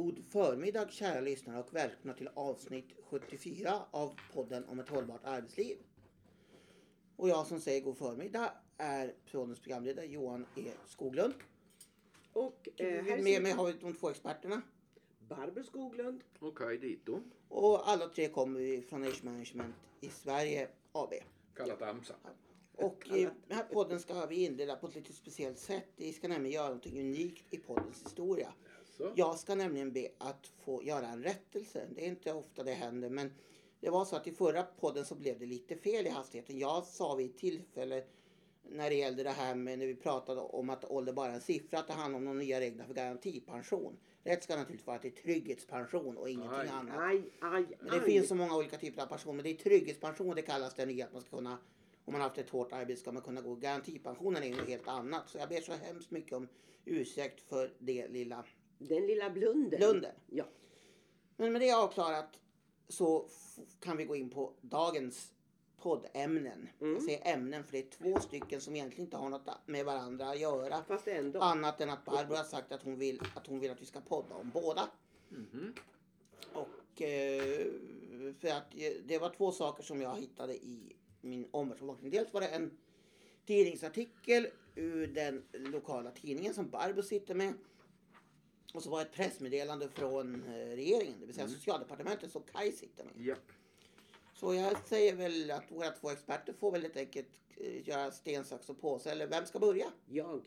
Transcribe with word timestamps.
God 0.00 0.24
förmiddag 0.28 0.90
kära 0.90 1.20
lyssnare 1.20 1.60
och 1.60 1.74
välkomna 1.74 2.14
till 2.14 2.28
avsnitt 2.34 2.92
74 3.02 3.82
av 3.90 4.14
podden 4.32 4.64
om 4.68 4.80
ett 4.80 4.88
hållbart 4.88 5.24
arbetsliv. 5.24 5.76
Och 7.16 7.28
jag 7.28 7.46
som 7.46 7.60
säger 7.60 7.80
god 7.80 7.96
förmiddag 7.98 8.52
är 8.76 9.14
poddens 9.32 9.60
programledare 9.60 10.06
Johan 10.06 10.46
E 10.56 10.70
Skoglund. 10.86 11.34
Och 12.32 12.68
eh, 12.76 13.04
här 13.04 13.22
Med 13.22 13.42
mig 13.42 13.52
har 13.52 13.66
vi 13.66 13.72
de 13.72 13.94
två 13.94 14.10
experterna. 14.10 14.62
Barbro 15.28 15.64
Skoglund. 15.64 16.24
Och 16.38 16.58
Kaj 16.58 16.78
Dito. 16.78 17.20
Och 17.48 17.88
alla 17.88 18.08
tre 18.08 18.28
kommer 18.28 18.60
vi 18.60 18.82
från 18.82 19.02
Age 19.02 19.24
Management 19.24 19.74
i 20.00 20.08
Sverige 20.08 20.68
AB. 20.92 21.12
Kallat 21.54 21.82
AMSA. 21.82 22.14
Och 22.76 23.06
i 23.06 23.24
den 23.24 23.56
här 23.56 23.64
podden 23.64 24.00
ska 24.00 24.26
vi 24.26 24.44
inleda 24.44 24.76
på 24.76 24.86
ett 24.86 24.94
lite 24.94 25.12
speciellt 25.12 25.58
sätt. 25.58 25.86
Vi 25.96 26.12
ska 26.12 26.28
nämligen 26.28 26.54
göra 26.54 26.74
något 26.74 26.86
unikt 26.86 27.54
i 27.54 27.56
poddens 27.56 28.04
historia. 28.04 28.52
Jag 29.14 29.38
ska 29.38 29.54
nämligen 29.54 29.92
be 29.92 30.08
att 30.18 30.52
få 30.64 30.82
göra 30.82 31.06
en 31.06 31.22
rättelse. 31.22 31.86
Det 31.94 32.04
är 32.04 32.08
inte 32.08 32.32
ofta 32.32 32.62
det 32.62 32.72
händer 32.72 33.10
men 33.10 33.32
det 33.80 33.90
var 33.90 34.04
så 34.04 34.16
att 34.16 34.26
i 34.26 34.32
förra 34.32 34.62
podden 34.62 35.04
så 35.04 35.14
blev 35.14 35.38
det 35.38 35.46
lite 35.46 35.76
fel 35.76 36.06
i 36.06 36.10
hastigheten. 36.10 36.58
Jag 36.58 36.84
sa 36.84 37.14
vid 37.14 37.30
ett 37.30 37.38
tillfälle 37.38 38.04
när 38.62 38.90
det 38.90 38.96
gällde 38.96 39.22
det 39.22 39.30
här 39.30 39.54
med 39.54 39.78
när 39.78 39.86
vi 39.86 39.94
pratade 39.94 40.40
om 40.40 40.70
att 40.70 40.84
ålder 40.84 41.12
bara 41.12 41.30
är 41.30 41.34
en 41.34 41.40
siffra 41.40 41.78
att 41.78 41.86
det 41.86 41.92
handlar 41.92 42.18
om 42.18 42.24
de 42.24 42.38
nya 42.38 42.60
reglerna 42.60 42.84
för 42.84 42.94
garantipension. 42.94 43.96
Rätt 44.22 44.42
ska 44.42 44.56
naturligtvis 44.56 44.86
vara 44.86 44.96
att 44.96 45.02
det 45.02 45.08
är 45.08 45.22
trygghetspension 45.22 46.16
och 46.16 46.30
ingenting 46.30 46.58
Aj. 46.58 46.68
annat. 46.68 47.00
Aj, 47.00 47.22
aj, 47.40 47.66
Men 47.80 47.90
det 47.90 48.00
finns 48.00 48.28
så 48.28 48.34
många 48.34 48.56
olika 48.56 48.78
typer 48.78 49.02
av 49.02 49.06
pension. 49.06 49.36
Men 49.36 49.42
det 49.42 49.50
är 49.50 49.54
trygghetspension 49.54 50.34
det 50.36 50.42
kallas 50.42 50.74
det 50.74 50.86
nya. 50.86 51.06
Att 51.06 51.12
man 51.12 51.22
ska 51.22 51.36
kunna, 51.36 51.58
om 52.04 52.12
man 52.12 52.20
har 52.20 52.28
haft 52.28 52.38
ett 52.38 52.50
hårt 52.50 52.72
arbete 52.72 53.00
ska 53.00 53.12
man 53.12 53.22
kunna 53.22 53.40
gå. 53.40 53.54
Garantipensionen 53.54 54.42
är 54.42 54.46
ju 54.46 54.64
helt 54.64 54.88
annat. 54.88 55.28
Så 55.28 55.38
jag 55.38 55.48
ber 55.48 55.60
så 55.60 55.72
hemskt 55.72 56.10
mycket 56.10 56.32
om 56.32 56.48
ursäkt 56.84 57.40
för 57.40 57.72
det 57.78 58.08
lilla 58.08 58.44
Den 58.88 59.06
lilla 59.06 59.30
blunden. 59.30 59.78
blunden. 59.78 60.12
Ja. 60.26 60.44
Men 61.36 61.52
med 61.52 61.62
det 61.62 61.72
avklarat 61.72 62.40
så 62.88 63.28
kan 63.80 63.96
vi 63.96 64.04
gå 64.04 64.16
in 64.16 64.30
på 64.30 64.52
dagens 64.60 65.32
poddämnen. 65.76 66.68
Mm. 66.80 66.94
Jag 66.94 67.02
säger 67.02 67.34
ämnen 67.34 67.64
för 67.64 67.72
det 67.72 67.78
är 67.78 67.90
två 67.90 68.20
stycken 68.20 68.60
som 68.60 68.76
egentligen 68.76 69.04
inte 69.06 69.16
har 69.16 69.28
något 69.28 69.48
med 69.66 69.84
varandra 69.84 70.30
att 70.30 70.40
göra. 70.40 70.82
Fast 70.82 71.08
ändå. 71.08 71.40
Annat 71.40 71.80
än 71.80 71.90
att 71.90 72.04
Barbro 72.04 72.34
har 72.34 72.44
sagt 72.44 72.72
att 72.72 72.82
hon 72.82 72.98
vill 72.98 73.22
att, 73.36 73.46
hon 73.46 73.60
vill 73.60 73.70
att 73.70 73.82
vi 73.82 73.86
ska 73.86 74.00
podda 74.00 74.34
om 74.34 74.50
båda. 74.54 74.88
Mhm. 75.28 75.74
Och 76.52 77.02
eh, 77.02 77.66
för 78.40 78.48
att 78.48 78.74
eh, 78.74 78.92
det 79.04 79.18
var 79.18 79.30
två 79.36 79.52
saker 79.52 79.82
som 79.82 80.00
jag 80.00 80.16
hittade 80.16 80.54
i 80.54 80.96
min 81.20 81.48
omvärldsbevakning. 81.50 82.10
Dels 82.10 82.32
var 82.32 82.40
det 82.40 82.48
en 82.48 82.70
tidningsartikel 83.46 84.48
ur 84.74 85.06
den 85.06 85.42
lokala 85.52 86.10
tidningen 86.10 86.54
som 86.54 86.70
Barbro 86.70 87.02
sitter 87.02 87.34
med. 87.34 87.54
Och 88.74 88.82
så 88.82 88.90
var 88.90 89.02
ett 89.02 89.12
pressmeddelande 89.12 89.88
från 89.88 90.34
eh, 90.34 90.76
regeringen, 90.76 91.20
det 91.20 91.26
vill 91.26 91.34
säga 91.34 91.48
socialdepartementet 91.48 92.32
som 92.32 92.42
Kaj 92.42 92.72
sitter 92.72 93.04
med. 93.04 93.26
Japp. 93.26 93.52
Så 94.34 94.54
jag 94.54 94.86
säger 94.86 95.16
väl 95.16 95.50
att 95.50 95.72
våra 95.72 95.90
två 95.90 96.10
experter 96.10 96.52
får 96.52 96.72
väl 96.72 96.82
helt 96.82 96.96
enkelt 96.96 97.28
eh, 97.56 97.88
göra 97.88 98.10
sten, 98.10 98.44
sax 98.44 98.70
och 98.70 98.80
påse. 98.80 99.10
Eller 99.10 99.26
vem 99.26 99.46
ska 99.46 99.58
börja? 99.58 99.92
Jag. 100.06 100.40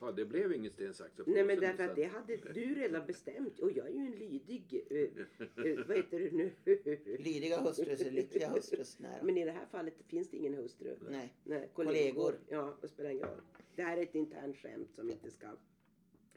Ja, 0.00 0.12
det 0.12 0.24
blev 0.24 0.52
ingen 0.52 0.70
sten, 0.70 0.94
sax 0.94 1.18
och 1.18 1.28
Nej 1.28 1.44
men 1.44 1.56
påse, 1.56 1.66
därför 1.66 1.84
att 1.88 1.96
det 1.96 2.04
hade 2.04 2.36
du 2.36 2.74
redan 2.74 3.06
bestämt. 3.06 3.58
Och 3.58 3.72
jag 3.72 3.86
är 3.86 3.92
ju 3.92 3.98
en 3.98 4.12
lydig, 4.12 4.84
eh, 4.90 5.66
eh, 5.66 5.86
vad 5.86 5.96
heter 5.96 6.20
det 6.20 6.32
nu? 6.32 6.52
Lydiga 7.18 7.60
hustrus 7.60 8.00
eller 8.00 8.10
lyckliga 8.10 8.48
hustrus 8.48 8.98
nära. 8.98 9.22
Men 9.22 9.36
i 9.36 9.44
det 9.44 9.52
här 9.52 9.66
fallet 9.70 9.94
finns 10.06 10.30
det 10.30 10.36
ingen 10.36 10.54
hustru. 10.54 10.96
Nej. 11.10 11.32
Nej, 11.44 11.70
Kollegor. 11.74 12.12
kollegor. 12.14 12.38
Ja, 12.48 12.76
det 12.80 12.88
spelar 12.88 13.10
ingen 13.10 13.26
roll. 13.26 13.40
Det 13.76 13.82
här 13.82 13.96
är 13.96 14.02
ett 14.02 14.14
internt 14.14 14.56
skämt 14.56 14.90
som 14.94 15.10
inte 15.10 15.30
ska 15.30 15.46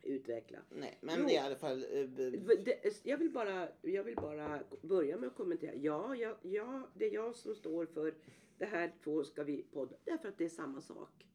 utveckla. 0.07 0.57
Nej, 0.69 0.97
men 1.01 1.19
Jo. 1.21 1.29
i 1.29 1.37
alla 1.37 1.55
fall. 1.55 1.83
eh, 1.91 2.03
Det- 2.09 2.99
Jag 3.03 3.17
vill, 3.17 3.31
bara, 3.31 3.67
jag 3.81 4.03
vill 4.03 4.15
bara 4.15 4.63
börja 4.81 5.17
med 5.17 5.27
att 5.27 5.35
kommentera. 5.35 5.75
Ja, 5.75 6.15
ja, 6.15 6.37
ja, 6.41 6.89
det 6.93 7.05
är 7.05 7.13
jag 7.13 7.35
som 7.35 7.55
står 7.55 7.85
för 7.85 8.13
det 8.57 8.65
här 8.65 8.93
två 9.03 9.23
ska 9.23 9.43
vi 9.43 9.63
podda. 9.71 9.95
Därför 10.05 10.29
att 10.29 10.37
det 10.37 10.45
är 10.45 10.49
samma 10.49 10.81
sak. 10.81 11.27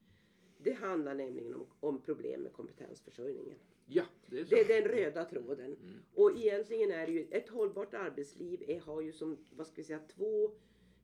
Det 0.58 0.72
handlar 0.72 1.14
nämligen 1.14 1.54
om, 1.54 1.66
om 1.80 2.00
problem 2.00 2.40
med 2.42 2.52
kompetensförsörjningen. 2.52 3.58
Ja, 3.86 4.04
det 4.26 4.38
är 4.38 4.44
så. 4.44 4.54
Det 4.54 4.60
är 4.60 4.80
den 4.82 4.90
röda 4.92 5.24
tråden. 5.24 5.76
Och 6.14 6.36
egentligen 6.36 6.90
är 6.90 7.06
det 7.06 7.12
ju 7.12 7.26
ett 7.30 7.48
hållbart 7.48 7.94
arbetsliv 7.94 8.62
är, 8.66 8.80
har 8.80 9.00
ju 9.00 9.12
som, 9.12 9.36
vad 9.56 9.66
ska 9.66 9.76
vi 9.76 9.84
säga, 9.84 10.00
två 10.16 10.50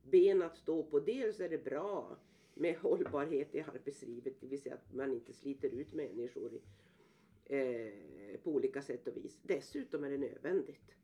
ben 0.03 0.41
att 0.41 0.57
stå 0.57 0.83
på. 0.83 0.99
Dels 0.99 1.39
är 1.39 1.49
det 1.49 1.63
bra 1.63 2.17
med 2.53 2.75
hållbarhet 2.77 3.55
i 3.55 3.61
arbetslivet, 3.61 4.33
det 4.41 4.47
vill 4.47 4.61
säga 4.61 4.75
att 4.75 4.93
man 4.93 5.13
inte 5.13 5.33
sliter 5.33 5.69
ut 5.69 5.93
människor 5.93 6.53
i, 6.53 6.61
eh, 7.49 8.39
på 8.43 8.51
olika 8.51 8.81
sätt 8.81 9.07
och 9.07 9.17
vis. 9.17 9.39
Dessutom 9.43 10.03
är 10.03 10.09
det 10.09 10.17
nödvändigt. 10.17 10.95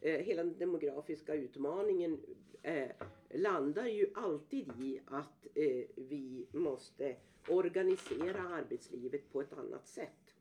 Eh, 0.00 0.20
hela 0.20 0.44
den 0.44 0.58
demografiska 0.58 1.34
utmaningen 1.34 2.20
eh, 2.62 2.90
landar 3.30 3.86
ju 3.86 4.06
alltid 4.14 4.68
i 4.80 5.00
att 5.06 5.46
eh, 5.54 5.84
vi 5.96 6.46
måste 6.52 7.16
organisera 7.48 8.40
arbetslivet 8.40 9.32
på 9.32 9.40
ett 9.40 9.52
annat 9.52 9.88
sätt. 9.88 10.34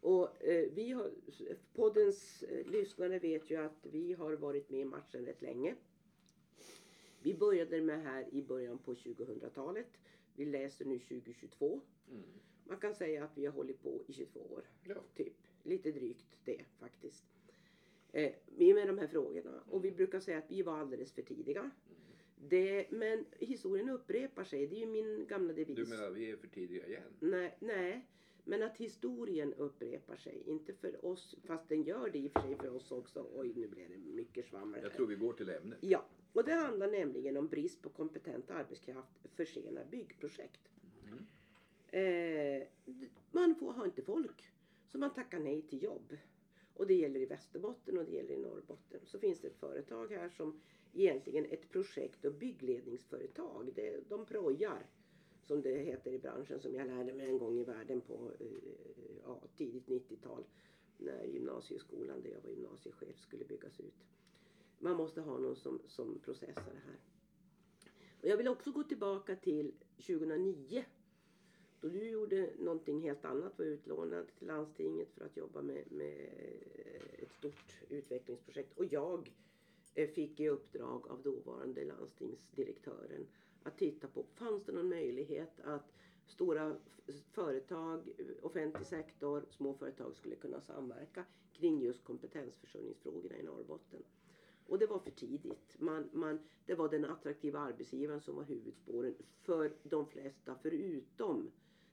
Och 0.00 0.44
eh, 0.44 0.68
vi 0.72 0.90
har, 0.90 1.10
poddens 1.74 2.42
eh, 2.42 2.66
lyssnare 2.66 3.18
vet 3.18 3.50
ju 3.50 3.56
att 3.56 3.86
vi 3.92 4.12
har 4.12 4.32
varit 4.32 4.70
med 4.70 4.80
i 4.80 4.84
matchen 4.84 5.26
rätt 5.26 5.42
länge. 5.42 5.74
Vi 7.22 7.34
började 7.34 7.80
med 7.80 8.02
här 8.02 8.28
i 8.32 8.42
början 8.42 8.78
på 8.78 8.94
2000-talet. 8.94 9.88
Vi 10.36 10.44
läser 10.44 10.84
nu 10.84 10.98
2022. 10.98 11.80
Mm. 12.10 12.22
Man 12.72 12.80
kan 12.80 12.94
säga 12.94 13.24
att 13.24 13.38
vi 13.38 13.46
har 13.46 13.52
hållit 13.52 13.82
på 13.82 14.00
i 14.06 14.12
22 14.12 14.40
år. 14.40 14.64
Ja. 14.84 14.94
Typ. 15.14 15.32
Lite 15.62 15.92
drygt 15.92 16.26
det 16.44 16.64
faktiskt. 16.78 17.24
Eh, 18.12 18.32
med 18.56 18.86
de 18.88 18.98
här 18.98 19.06
frågorna. 19.06 19.62
Och 19.70 19.84
vi 19.84 19.92
brukar 19.92 20.20
säga 20.20 20.38
att 20.38 20.50
vi 20.50 20.62
var 20.62 20.78
alldeles 20.78 21.12
för 21.12 21.22
tidiga. 21.22 21.70
Det, 22.48 22.90
men 22.90 23.24
historien 23.38 23.90
upprepar 23.90 24.44
sig. 24.44 24.66
Det 24.66 24.76
är 24.76 24.80
ju 24.80 24.86
min 24.86 25.26
gamla 25.26 25.52
devis. 25.52 25.76
Du 25.76 25.86
menar 25.86 26.10
vi 26.10 26.30
är 26.30 26.36
för 26.36 26.48
tidiga 26.48 26.86
igen? 26.86 27.02
Nej, 27.20 27.56
nej, 27.60 28.06
men 28.44 28.62
att 28.62 28.76
historien 28.76 29.54
upprepar 29.54 30.16
sig. 30.16 30.42
Inte 30.46 30.72
för 30.72 31.04
oss, 31.04 31.36
fast 31.44 31.68
den 31.68 31.82
gör 31.82 32.10
det 32.10 32.18
i 32.18 32.28
och 32.28 32.32
för 32.32 32.40
sig 32.40 32.56
för 32.56 32.76
oss 32.76 32.92
också. 32.92 33.26
Oj, 33.34 33.52
nu 33.56 33.68
blev 33.68 33.88
det 33.88 33.98
mycket 33.98 34.46
svammel. 34.46 34.80
Jag 34.82 34.92
tror 34.92 35.06
vi 35.06 35.14
går 35.14 35.32
till 35.32 35.48
ämnet. 35.48 35.78
Ja, 35.80 36.04
och 36.32 36.44
det 36.44 36.52
handlar 36.52 36.90
nämligen 36.90 37.36
om 37.36 37.48
brist 37.48 37.82
på 37.82 37.88
kompetent 37.88 38.50
arbetskraft 38.50 39.26
försenar 39.36 39.84
byggprojekt. 39.90 40.71
Eh, 41.92 42.62
man 43.30 43.54
får, 43.54 43.72
har 43.72 43.84
inte 43.84 44.02
folk, 44.02 44.50
så 44.86 44.98
man 44.98 45.14
tackar 45.14 45.38
nej 45.38 45.62
till 45.62 45.82
jobb. 45.82 46.16
Och 46.74 46.86
det 46.86 46.94
gäller 46.94 47.20
i 47.20 47.26
Västerbotten 47.26 47.98
och 47.98 48.04
det 48.04 48.12
gäller 48.12 48.34
i 48.34 48.38
Norrbotten. 48.38 49.00
Så 49.04 49.18
finns 49.18 49.40
det 49.40 49.48
ett 49.48 49.56
företag 49.56 50.12
här 50.12 50.28
som 50.28 50.60
egentligen 50.92 51.44
ett 51.44 51.70
projekt 51.70 52.24
och 52.24 52.34
byggledningsföretag. 52.34 53.72
Det, 53.74 54.08
de 54.08 54.26
projar, 54.26 54.86
som 55.42 55.62
det 55.62 55.78
heter 55.78 56.12
i 56.12 56.18
branschen, 56.18 56.60
som 56.60 56.74
jag 56.74 56.86
lärde 56.86 57.12
mig 57.12 57.28
en 57.28 57.38
gång 57.38 57.58
i 57.58 57.64
världen 57.64 58.00
på 58.00 58.32
eh, 58.40 58.46
ja, 59.24 59.42
tidigt 59.56 59.86
90-tal. 59.86 60.44
När 60.98 61.24
gymnasieskolan, 61.24 62.22
där 62.22 62.30
jag 62.30 62.40
var 62.40 62.50
gymnasiechef, 62.50 63.20
skulle 63.20 63.44
byggas 63.44 63.80
ut. 63.80 64.04
Man 64.78 64.96
måste 64.96 65.20
ha 65.20 65.38
någon 65.38 65.56
som, 65.56 65.80
som 65.86 66.18
processar 66.18 66.72
det 66.72 66.82
här. 66.86 67.00
Och 68.20 68.28
jag 68.28 68.36
vill 68.36 68.48
också 68.48 68.72
gå 68.72 68.82
tillbaka 68.82 69.36
till 69.36 69.74
2009. 69.96 70.84
Och 71.82 71.90
du 71.90 72.08
gjorde 72.08 72.50
någonting 72.58 73.00
helt 73.00 73.24
annat, 73.24 73.58
var 73.58 73.64
utlånad 73.64 74.26
till 74.38 74.46
landstinget 74.46 75.12
för 75.12 75.24
att 75.24 75.36
jobba 75.36 75.62
med, 75.62 75.92
med 75.92 76.28
ett 77.18 77.32
stort 77.32 77.74
utvecklingsprojekt. 77.88 78.78
Och 78.78 78.84
jag 78.84 79.32
eh, 79.94 80.08
fick 80.08 80.40
i 80.40 80.48
uppdrag 80.48 81.08
av 81.08 81.22
dåvarande 81.22 81.84
landstingsdirektören 81.84 83.26
att 83.62 83.78
titta 83.78 84.08
på, 84.08 84.22
fanns 84.34 84.64
det 84.64 84.72
någon 84.72 84.88
möjlighet 84.88 85.60
att 85.60 85.92
stora 86.26 86.76
företag, 87.32 88.00
offentlig 88.42 88.86
sektor, 88.86 89.44
små 89.50 89.74
företag 89.74 90.16
skulle 90.16 90.36
kunna 90.36 90.60
samverka 90.60 91.24
kring 91.52 91.80
just 91.80 92.04
kompetensförsörjningsfrågorna 92.04 93.36
i 93.36 93.42
Norrbotten. 93.42 94.02
Och 94.66 94.78
det 94.78 94.86
var 94.86 94.98
för 94.98 95.10
tidigt. 95.10 95.76
Man, 95.78 96.08
man, 96.12 96.38
det 96.66 96.74
var 96.74 96.88
den 96.88 97.04
attraktiva 97.04 97.58
arbetsgivaren 97.58 98.20
som 98.20 98.36
var 98.36 98.44
huvudspåren 98.44 99.14
för 99.42 99.72
de 99.82 100.06
flesta 100.06 100.56
förutom 100.62 101.50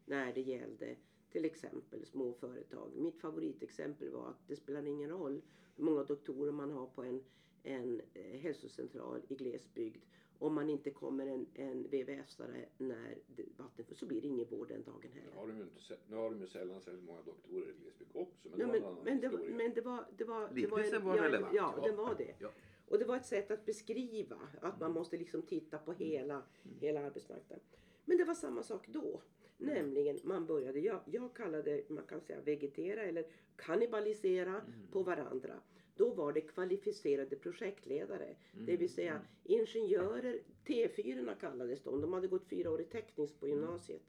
när 0.10 0.34
det 0.34 0.42
gällde 0.42 0.96
till 1.32 1.46
exempel 1.46 2.06
små 2.06 2.34
företag. 2.34 2.92
Mitt 2.96 3.20
favoritexempel 3.20 4.10
var 4.10 4.30
att 4.30 4.48
det 4.48 4.56
spelar 4.56 4.86
ingen 4.86 5.10
roll 5.10 5.42
hur 5.76 5.84
många 5.84 6.04
doktorer 6.04 6.52
man 6.52 6.72
har 6.72 6.86
på 6.88 7.04
en, 7.04 7.24
en 7.64 8.02
eh, 8.14 8.40
hälsocentral 8.40 9.22
i 9.28 9.36
glesbygd. 9.36 10.04
Om 10.40 10.54
man 10.56 10.70
inte 10.70 10.90
kommer 10.92 11.28
en, 11.28 11.46
en 11.54 11.88
VVS-are 11.88 12.66
när 12.78 13.18
vatten 13.58 13.86
så 13.92 14.06
blir 14.06 14.22
det 14.22 14.28
ingen 14.28 14.46
vård 14.50 14.68
den 14.68 14.84
dagen 14.84 15.00
Nu 15.14 15.20
heller. 15.20 15.34
har 15.36 15.48
de 15.48 15.58
ju, 15.58 15.64
inte, 15.64 15.80
nu 16.08 16.16
har 16.16 16.30
de 16.32 16.42
ju 16.42 16.48
sällan 16.48 16.82
särskilt 16.82 17.04
många 17.04 17.22
doktorer 17.22 17.70
i 17.70 17.82
glesbygd 17.82 18.10
också. 18.14 18.50
Men 18.50 18.60
Ja, 18.60 18.68
det 18.68 18.80
var 18.80 18.94
men, 18.94 19.04
men, 19.04 19.20
det, 19.22 19.30
var- 19.30 19.40
men 19.50 19.74
det 19.74 19.82
var... 19.82 20.06
Det 20.18 20.24
var, 20.24 20.50
det 20.50 20.56
Liknelsen 20.56 20.96
en- 20.96 21.06
var 21.08 21.18
ja, 21.18 21.24
relevant, 21.24 21.54
Ja, 21.56 21.74
ja. 21.78 21.88
den 21.88 21.96
var 21.96 22.16
det. 22.18 22.36
Ja. 22.40 22.50
Och 22.88 23.00
det 23.00 23.06
var 23.06 23.16
ett 23.16 23.26
sätt 23.26 23.52
att 23.52 23.66
beskriva 23.66 24.40
att 24.62 24.80
man 24.80 24.92
måste 24.92 25.18
liksom 25.18 25.42
titta 25.42 25.78
på 25.78 25.94
hela, 25.94 26.44
hela 26.80 27.06
arbetsmarknaden. 27.06 27.66
Men 28.06 28.18
det 28.18 28.24
var 28.24 28.34
samma 28.34 28.64
sak 28.64 28.88
då. 28.88 29.22
Nämligen 29.62 30.20
man 30.24 30.46
började, 30.46 30.80
jag, 30.80 31.00
jag 31.06 31.36
kallade 31.36 31.84
man 31.88 32.04
kan 32.04 32.22
säga 32.22 32.42
vegetera 32.42 33.02
eller 33.02 33.26
kannibalisera 33.56 34.62
på 34.92 35.04
varandra. 35.04 35.54
Då 35.96 36.14
var 36.14 36.34
det 36.34 36.42
kvalificerade 36.42 37.36
projektledare. 37.36 38.36
Det 38.52 38.78
vill 38.78 38.94
säga 38.94 39.22
ingenjörer, 39.44 40.40
T4 40.66 41.36
kallades 41.40 41.84
de. 41.84 42.02
De 42.02 42.14
hade 42.14 42.28
gått 42.28 42.46
fyra 42.46 42.72
år 42.72 42.82
i 42.82 42.86
tekniskt 42.86 43.40
på 43.40 43.48
gymnasiet. 43.48 44.02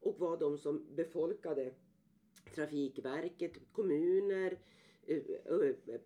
Och 0.00 0.18
var 0.18 0.36
de 0.36 0.58
som 0.58 0.86
befolkade 0.94 1.74
Trafikverket, 2.54 3.52
kommuner, 3.72 4.58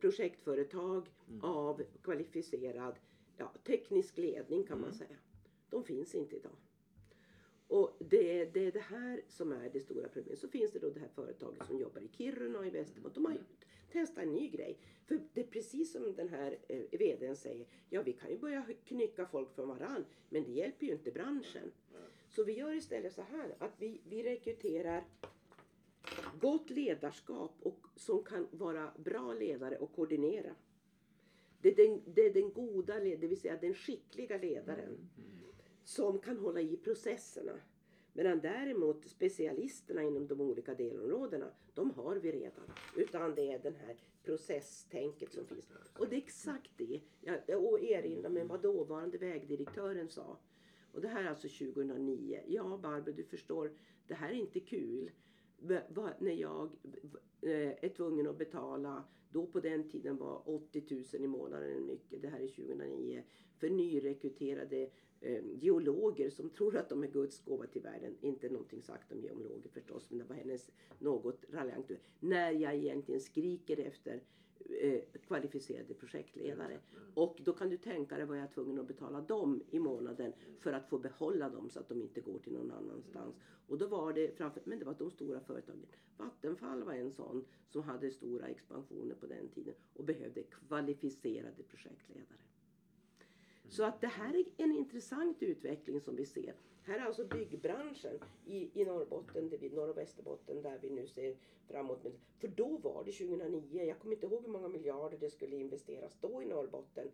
projektföretag 0.01 1.09
av 1.43 1.83
kvalificerad 2.03 2.95
ja, 3.37 3.53
teknisk 3.65 4.19
ledning 4.19 4.65
kan 4.65 4.81
man 4.81 4.93
säga. 4.93 5.17
De 5.71 5.85
finns 5.85 6.15
inte 6.15 6.37
idag. 6.37 6.57
Och 7.73 7.97
det, 7.99 8.45
det 8.45 8.67
är 8.67 8.73
det 8.73 8.81
här 8.81 9.23
som 9.29 9.53
är 9.53 9.71
det 9.73 9.81
stora 9.81 10.09
problemet. 10.09 10.39
Så 10.39 10.49
finns 10.49 10.73
det 10.73 10.79
då 10.79 10.91
det 10.91 11.01
här 11.01 11.09
företaget 11.09 11.67
som 11.67 11.79
jobbar 11.79 12.01
i 12.01 12.09
Kiruna 12.09 12.59
och 12.59 12.67
i 12.67 12.71
Västerbotten. 12.71 13.23
De 13.23 13.25
har 13.25 13.33
ju 13.33 13.45
testat 13.93 14.25
en 14.25 14.33
ny 14.33 14.49
grej. 14.49 14.79
För 15.07 15.21
det 15.35 15.41
är 15.41 15.47
precis 15.47 15.93
som 15.93 16.15
den 16.17 16.29
här 16.29 16.59
eh, 16.69 16.83
vdn 16.91 17.37
säger. 17.37 17.67
Ja, 17.91 18.03
vi 18.03 18.13
kan 18.13 18.31
ju 18.31 18.39
börja 18.39 18.67
knycka 18.85 19.27
folk 19.27 19.55
från 19.55 19.69
varann. 19.69 20.05
Men 20.29 20.45
det 20.45 20.51
hjälper 20.51 20.87
ju 20.87 20.93
inte 20.93 21.11
branschen. 21.11 21.73
Så 22.29 22.45
vi 22.45 22.53
gör 22.53 22.73
istället 22.73 23.13
så 23.13 23.23
här 23.23 23.55
att 23.59 23.73
vi, 23.79 24.01
vi 24.09 24.23
rekryterar 24.23 25.05
gott 26.41 26.71
ledarskap 26.71 27.55
och 27.61 27.87
som 27.97 28.25
kan 28.25 28.49
vara 28.51 28.93
bra 28.97 29.33
ledare 29.33 29.77
och 29.77 29.93
koordinera. 29.93 30.55
Det 31.61 31.69
är 31.69 31.89
den, 31.89 32.03
det 32.07 32.27
är 32.27 32.33
den 32.33 32.53
goda, 32.53 33.01
det 33.01 33.17
vill 33.17 33.41
säga 33.41 33.57
den 33.57 33.75
skickliga 33.75 34.37
ledaren 34.37 34.85
mm, 34.85 35.09
mm 35.19 35.42
som 35.85 36.19
kan 36.19 36.39
hålla 36.39 36.61
i 36.61 36.77
processerna. 36.77 37.53
Medan 38.13 38.41
däremot 38.41 39.07
specialisterna 39.07 40.03
inom 40.03 40.27
de 40.27 40.41
olika 40.41 40.75
delområdena, 40.75 41.51
de 41.75 41.91
har 41.91 42.17
vi 42.17 42.33
redan. 42.33 42.65
Utan 42.97 43.35
det 43.35 43.53
är 43.53 43.59
den 43.59 43.75
här 43.75 43.97
processtänket 44.25 45.33
som 45.33 45.47
finns. 45.47 45.69
Och 45.99 46.09
det 46.09 46.17
är 46.17 46.19
exakt 46.19 46.71
det. 46.77 47.01
Jag 47.47 47.85
erinrar 47.85 48.31
mig 48.31 48.45
vad 48.45 48.63
dåvarande 48.63 49.19
vägdirektören 49.19 50.09
sa. 50.09 50.39
Och 50.93 51.01
det 51.01 51.09
här 51.09 51.25
är 51.25 51.29
alltså 51.29 51.49
2009. 51.49 52.43
Ja 52.47 52.79
Barbro, 52.83 53.13
du 53.13 53.25
förstår, 53.25 53.73
det 54.07 54.15
här 54.15 54.31
är 54.31 54.35
inte 54.35 54.61
kul. 54.61 55.11
När 56.19 56.33
jag 56.33 56.71
eh, 57.41 57.85
är 57.85 57.89
tvungen 57.89 58.27
att 58.27 58.39
betala, 58.39 59.05
då 59.31 59.47
på 59.47 59.61
den 59.61 59.89
tiden 59.89 60.17
var 60.17 60.49
80 60.49 60.85
000 60.91 61.25
i 61.25 61.27
månaden 61.27 61.87
mycket, 61.87 62.23
det 62.23 62.29
här 62.29 62.41
är 62.41 62.49
2009, 62.49 63.23
för 63.59 63.71
nyrekryterade 63.71 64.91
eh, 65.21 65.45
geologer 65.55 66.31
som 66.31 66.51
tror 66.51 66.77
att 66.77 66.89
de 66.89 67.03
är 67.03 67.09
Guds 67.09 67.45
gåva 67.45 67.67
till 67.67 67.83
världen. 67.83 68.17
Inte 68.21 68.49
någonting 68.49 68.83
sagt 68.83 69.13
om 69.13 69.21
geologer 69.21 69.71
förstås, 69.73 70.07
men 70.11 70.19
det 70.19 70.25
var 70.25 70.37
hennes 70.37 70.71
något 70.99 71.45
raljant. 71.49 71.91
När 72.21 72.51
jag 72.51 72.75
egentligen 72.75 73.21
skriker 73.21 73.81
efter 73.81 74.15
eh, 74.15 74.21
Eh, 74.71 75.01
kvalificerade 75.27 75.95
projektledare. 75.95 76.79
Och 77.15 77.41
då 77.45 77.53
kan 77.53 77.69
du 77.69 77.77
tänka 77.77 78.17
dig 78.17 78.27
vad 78.27 78.37
jag 78.37 78.45
är 78.45 78.49
tvungen 78.49 78.79
att 78.79 78.87
betala 78.87 79.21
dem 79.21 79.63
i 79.71 79.79
månaden 79.79 80.33
för 80.61 80.73
att 80.73 80.89
få 80.89 80.99
behålla 80.99 81.49
dem 81.49 81.71
så 81.71 81.81
att 81.81 81.89
de 81.89 82.03
inte 82.03 82.21
går 82.21 82.39
till 82.39 82.53
någon 82.53 82.71
annanstans. 82.71 83.37
Och 83.67 83.79
då 83.79 83.87
var 83.87 84.13
det 84.13 84.37
framför, 84.37 84.63
men 84.65 84.79
det 84.79 84.85
var 84.85 84.95
de 84.95 85.11
stora 85.11 85.41
företagen. 85.41 85.87
Vattenfall 86.17 86.83
var 86.83 86.93
en 86.93 87.13
sån 87.13 87.45
som 87.69 87.83
hade 87.83 88.11
stora 88.11 88.47
expansioner 88.47 89.15
på 89.15 89.27
den 89.27 89.49
tiden 89.49 89.75
och 89.95 90.05
behövde 90.05 90.43
kvalificerade 90.43 91.63
projektledare. 91.63 92.39
Så 93.69 93.85
att 93.85 94.01
det 94.01 94.07
här 94.07 94.35
är 94.35 94.45
en 94.57 94.73
intressant 94.73 95.43
utveckling 95.43 96.01
som 96.01 96.17
vi 96.17 96.27
ser. 96.27 96.55
Här 96.85 96.99
är 96.99 97.03
alltså 97.03 97.25
byggbranschen 97.25 98.19
i, 98.47 98.81
i 98.81 98.85
Norrbotten, 98.85 99.49
det 99.49 99.57
vi, 99.57 99.69
Norr 99.69 99.89
och 99.89 99.97
Västerbotten 99.99 100.63
där 100.63 100.79
vi 100.83 100.91
nu 100.91 101.07
ser 101.07 101.37
framåt. 101.69 102.07
För 102.39 102.49
då 102.49 102.77
var 102.77 103.05
det 103.05 103.13
2009, 103.13 103.85
jag 103.85 103.99
kommer 103.99 104.15
inte 104.15 104.27
ihåg 104.27 104.43
hur 104.43 104.53
många 104.53 104.69
miljarder 104.69 105.19
det 105.19 105.31
skulle 105.31 105.57
investeras 105.57 106.17
då 106.21 106.43
i 106.43 106.47
Norrbotten 106.47 107.09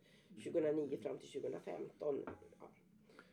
2009 0.45 0.97
fram 0.97 1.19
till 1.19 1.29
2015. 1.29 2.25
Ja. 2.27 2.69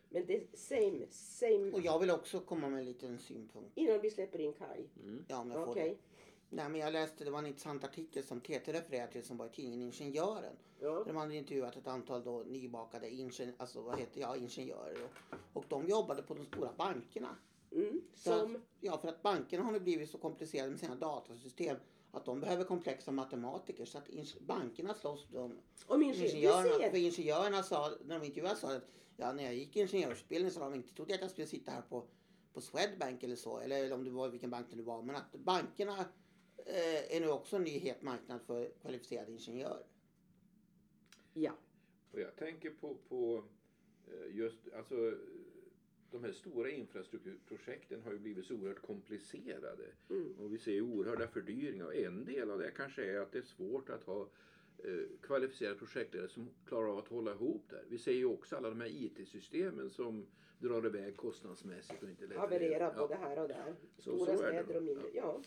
Men 0.09 0.25
det 0.25 0.35
är 0.35 0.43
same, 0.53 1.05
same 1.09 1.71
Och 1.71 1.81
jag 1.81 1.99
vill 1.99 2.11
också 2.11 2.39
komma 2.39 2.69
med 2.69 2.79
en 2.79 2.85
liten 2.85 3.19
synpunkt. 3.19 3.71
innan 3.75 4.01
vi 4.01 4.11
släpper 4.11 4.39
in 4.39 4.53
Kaj. 4.53 4.89
Ja, 5.27 5.41
om 5.41 5.51
jag 5.51 5.65
får 5.65 5.71
Okej. 5.71 5.89
det. 5.89 6.14
Nej, 6.49 6.69
men 6.69 6.81
jag 6.81 6.93
läste, 6.93 7.23
det 7.23 7.31
var 7.31 7.39
en 7.39 7.45
intressant 7.45 7.83
artikel 7.83 8.23
som 8.23 8.41
TT 8.41 8.73
refererade 8.73 9.11
till 9.11 9.23
som 9.23 9.37
var 9.37 9.45
i 9.45 9.49
tidningen 9.49 9.87
Ingenjören. 9.87 10.55
Ja. 10.79 10.89
Där 10.89 11.05
de 11.05 11.15
hade 11.15 11.35
intervjuat 11.35 11.75
ett 11.77 11.87
antal 11.87 12.23
då 12.23 12.43
nybakade 12.47 13.09
ingen, 13.09 13.31
alltså, 13.57 13.81
vad 13.81 13.99
heter, 13.99 14.21
ja, 14.21 14.35
ingenjörer. 14.35 15.03
Och, 15.03 15.37
och 15.53 15.65
de 15.69 15.87
jobbade 15.87 16.21
på 16.21 16.33
de 16.33 16.45
stora 16.45 16.73
bankerna. 16.77 17.35
Mm. 17.71 18.01
Så 18.13 18.33
att- 18.33 18.39
Som, 18.39 18.61
ja, 18.79 18.97
för 18.97 19.07
att 19.07 19.21
bankerna 19.23 19.63
har 19.63 19.71
nu 19.71 19.79
blivit 19.79 20.09
så 20.09 20.17
komplicerade 20.17 20.69
med 20.69 20.79
sina 20.79 20.95
datasystem 20.95 21.77
att 22.11 22.25
de 22.25 22.39
behöver 22.39 22.63
komplexa 22.63 23.11
matematiker. 23.11 23.85
Så 23.85 23.97
att 23.97 24.07
bankerna 24.39 24.93
slåss 24.93 25.27
de 25.31 25.57
om 25.87 26.03
ingenjörerna. 26.03 26.89
För 26.89 26.97
ingenjörerna 26.97 27.63
sa, 27.63 27.91
när 28.05 28.19
de 28.19 28.25
intervjuade 28.25 28.55
sa 28.59 28.75
att 28.75 28.87
ja, 29.17 29.33
när 29.33 29.43
jag 29.43 29.53
gick 29.55 29.75
ingenjörsutbildning 29.75 30.51
så 30.51 30.59
sa 30.59 30.69
de 30.69 30.75
inte 30.75 30.93
trodde 30.93 31.11
jag 31.11 31.15
att 31.17 31.21
jag 31.21 31.31
skulle 31.31 31.47
sitta 31.47 31.71
här 31.71 31.81
på, 31.81 32.03
på 32.53 32.61
Swedbank 32.61 33.23
eller 33.23 33.35
så. 33.35 33.59
Eller, 33.59 33.83
eller 33.83 33.95
om 33.95 34.03
det 34.03 34.09
var 34.11 34.29
vilken 34.29 34.49
bank 34.49 34.67
det 34.69 34.75
nu 34.75 34.83
var. 34.83 35.01
Men 35.01 35.15
att 35.15 35.31
bankerna 35.35 36.05
är 36.65 37.19
nu 37.21 37.27
också 37.29 37.55
en 37.55 37.63
ny 37.63 37.69
het 37.79 38.01
marknad 38.01 38.41
för 38.41 38.69
kvalificerade 38.81 39.31
ingenjörer. 39.31 39.83
Ja. 41.33 41.57
Och 42.11 42.19
jag 42.19 42.35
tänker 42.35 42.69
på, 42.69 42.95
på 43.09 43.43
eh, 44.07 44.35
just 44.35 44.73
alltså 44.77 45.13
de 46.11 46.23
här 46.23 46.31
stora 46.31 46.69
infrastrukturprojekten 46.69 48.01
har 48.03 48.11
ju 48.11 48.19
blivit 48.19 48.45
så 48.45 48.55
oerhört 48.55 48.81
komplicerade. 48.81 49.83
Mm. 50.09 50.35
Och 50.39 50.53
vi 50.53 50.57
ser 50.57 50.71
ju 50.71 50.81
oerhörda 50.81 51.27
fördyringar. 51.27 51.85
Och 51.85 51.95
en 51.95 52.25
del 52.25 52.51
av 52.51 52.59
det 52.59 52.71
kanske 52.71 53.05
är 53.05 53.19
att 53.19 53.31
det 53.31 53.37
är 53.37 53.43
svårt 53.43 53.89
att 53.89 54.03
ha 54.03 54.21
eh, 54.77 55.19
kvalificerade 55.21 55.75
projektledare 55.77 56.29
som 56.29 56.49
klarar 56.65 56.87
av 56.91 56.97
att 56.97 57.07
hålla 57.07 57.31
ihop 57.31 57.63
det. 57.69 57.83
Vi 57.89 57.97
ser 57.97 58.11
ju 58.13 58.25
också 58.25 58.55
alla 58.55 58.69
de 58.69 58.81
här 58.81 58.87
IT-systemen 59.03 59.89
som 59.89 60.25
drar 60.59 60.85
iväg 60.85 61.17
kostnadsmässigt 61.17 62.03
och 62.03 62.09
inte 62.09 62.21
levererar. 62.21 62.41
Havererar 62.41 62.93
Ja. 62.95 63.01
både 63.01 63.15
här 63.15 63.39
och 63.41 63.47
där. 63.47 63.75
Så- 63.97 64.01
Stora 64.01 64.25
så 64.25 64.31
det. 64.31 64.37
städer 64.37 64.77
och 64.77 64.83
mindre. 64.83 65.07
Ja. 65.13 65.41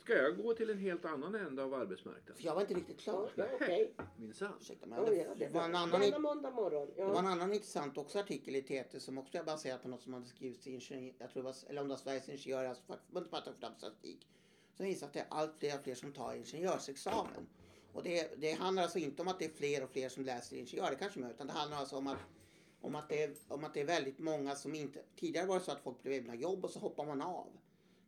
Ska 0.00 0.12
jag 0.14 0.36
gå 0.36 0.54
till 0.54 0.70
en 0.70 0.78
helt 0.78 1.04
annan 1.04 1.34
ände 1.34 1.62
av 1.64 1.74
arbetsmarknaden? 1.74 2.36
För 2.36 2.44
jag 2.44 2.54
var 2.54 2.60
inte 2.60 2.74
riktigt 2.74 3.00
klar. 3.00 3.30
Ja, 3.34 3.44
okej. 3.54 3.94
Minsann. 4.16 4.52
Ursäkta 4.60 4.86
mig. 4.86 4.98
Ja, 4.98 5.10
Det, 5.10 5.16
ja, 5.16 5.34
det, 5.36 5.48
var 5.48 5.62
en 5.64 5.74
annan, 5.74 6.00
Denna 6.00 6.18
måndag 6.18 6.50
morgon. 6.50 6.88
det 6.96 7.04
var 7.04 7.18
en 7.18 7.24
Ja. 7.24 7.30
annan 7.30 7.52
intressant 7.52 7.98
också 7.98 8.18
artikel 8.18 8.56
i 8.56 8.62
TT 8.62 9.00
som 9.00 9.18
också 9.18 9.38
är 9.38 9.44
baserad 9.44 9.82
på 9.82 9.88
något 9.88 10.02
som 10.02 10.12
hade 10.14 10.26
skrivits 10.26 10.66
i 10.66 10.70
ingenjör, 10.70 11.14
jag 11.18 11.30
tror 11.30 11.42
det 11.42 11.46
var, 11.46 11.56
eller 11.68 11.80
om 11.80 11.88
det 11.88 11.92
var 11.92 11.98
Sveriges 11.98 12.28
Ingenjörer, 12.28 12.68
alltså 12.68 12.84
fackförbundet 12.84 13.30
för 13.30 13.36
att 13.38 13.44
ta 13.44 13.52
fram 13.52 13.74
statistik. 13.74 14.28
Som 14.76 14.86
visar 14.86 15.06
att 15.06 15.12
det 15.12 15.20
är 15.20 15.26
allt 15.30 15.52
fler 15.58 15.74
och 15.78 15.84
fler 15.84 15.94
som 15.94 16.12
tar 16.12 16.34
ingenjörsexamen. 16.34 17.46
Och 17.92 18.02
det, 18.02 18.34
det 18.40 18.52
handlar 18.52 18.82
alltså 18.82 18.98
inte 18.98 19.22
om 19.22 19.28
att 19.28 19.38
det 19.38 19.44
är 19.44 19.48
fler 19.50 19.84
och 19.84 19.90
fler 19.90 20.08
som 20.08 20.24
läser 20.24 20.56
ingenjör, 20.56 20.90
det 20.90 20.96
kanske 20.96 21.20
gör, 21.20 21.30
utan 21.30 21.46
det 21.46 21.52
handlar 21.52 21.76
alltså 21.78 21.96
om 21.96 22.06
att 22.06 22.18
om 22.80 22.94
att, 22.94 23.08
det 23.08 23.22
är, 23.22 23.34
om 23.48 23.64
att 23.64 23.74
det 23.74 23.80
är 23.80 23.84
väldigt 23.84 24.18
många 24.18 24.54
som 24.54 24.74
inte... 24.74 25.02
Tidigare 25.16 25.46
var 25.46 25.58
det 25.58 25.64
så 25.64 25.72
att 25.72 25.80
folk 25.80 26.02
blev 26.02 26.14
erbjudna 26.14 26.34
jobb 26.34 26.64
och 26.64 26.70
så 26.70 26.78
hoppar 26.78 27.04
man 27.06 27.22
av. 27.22 27.46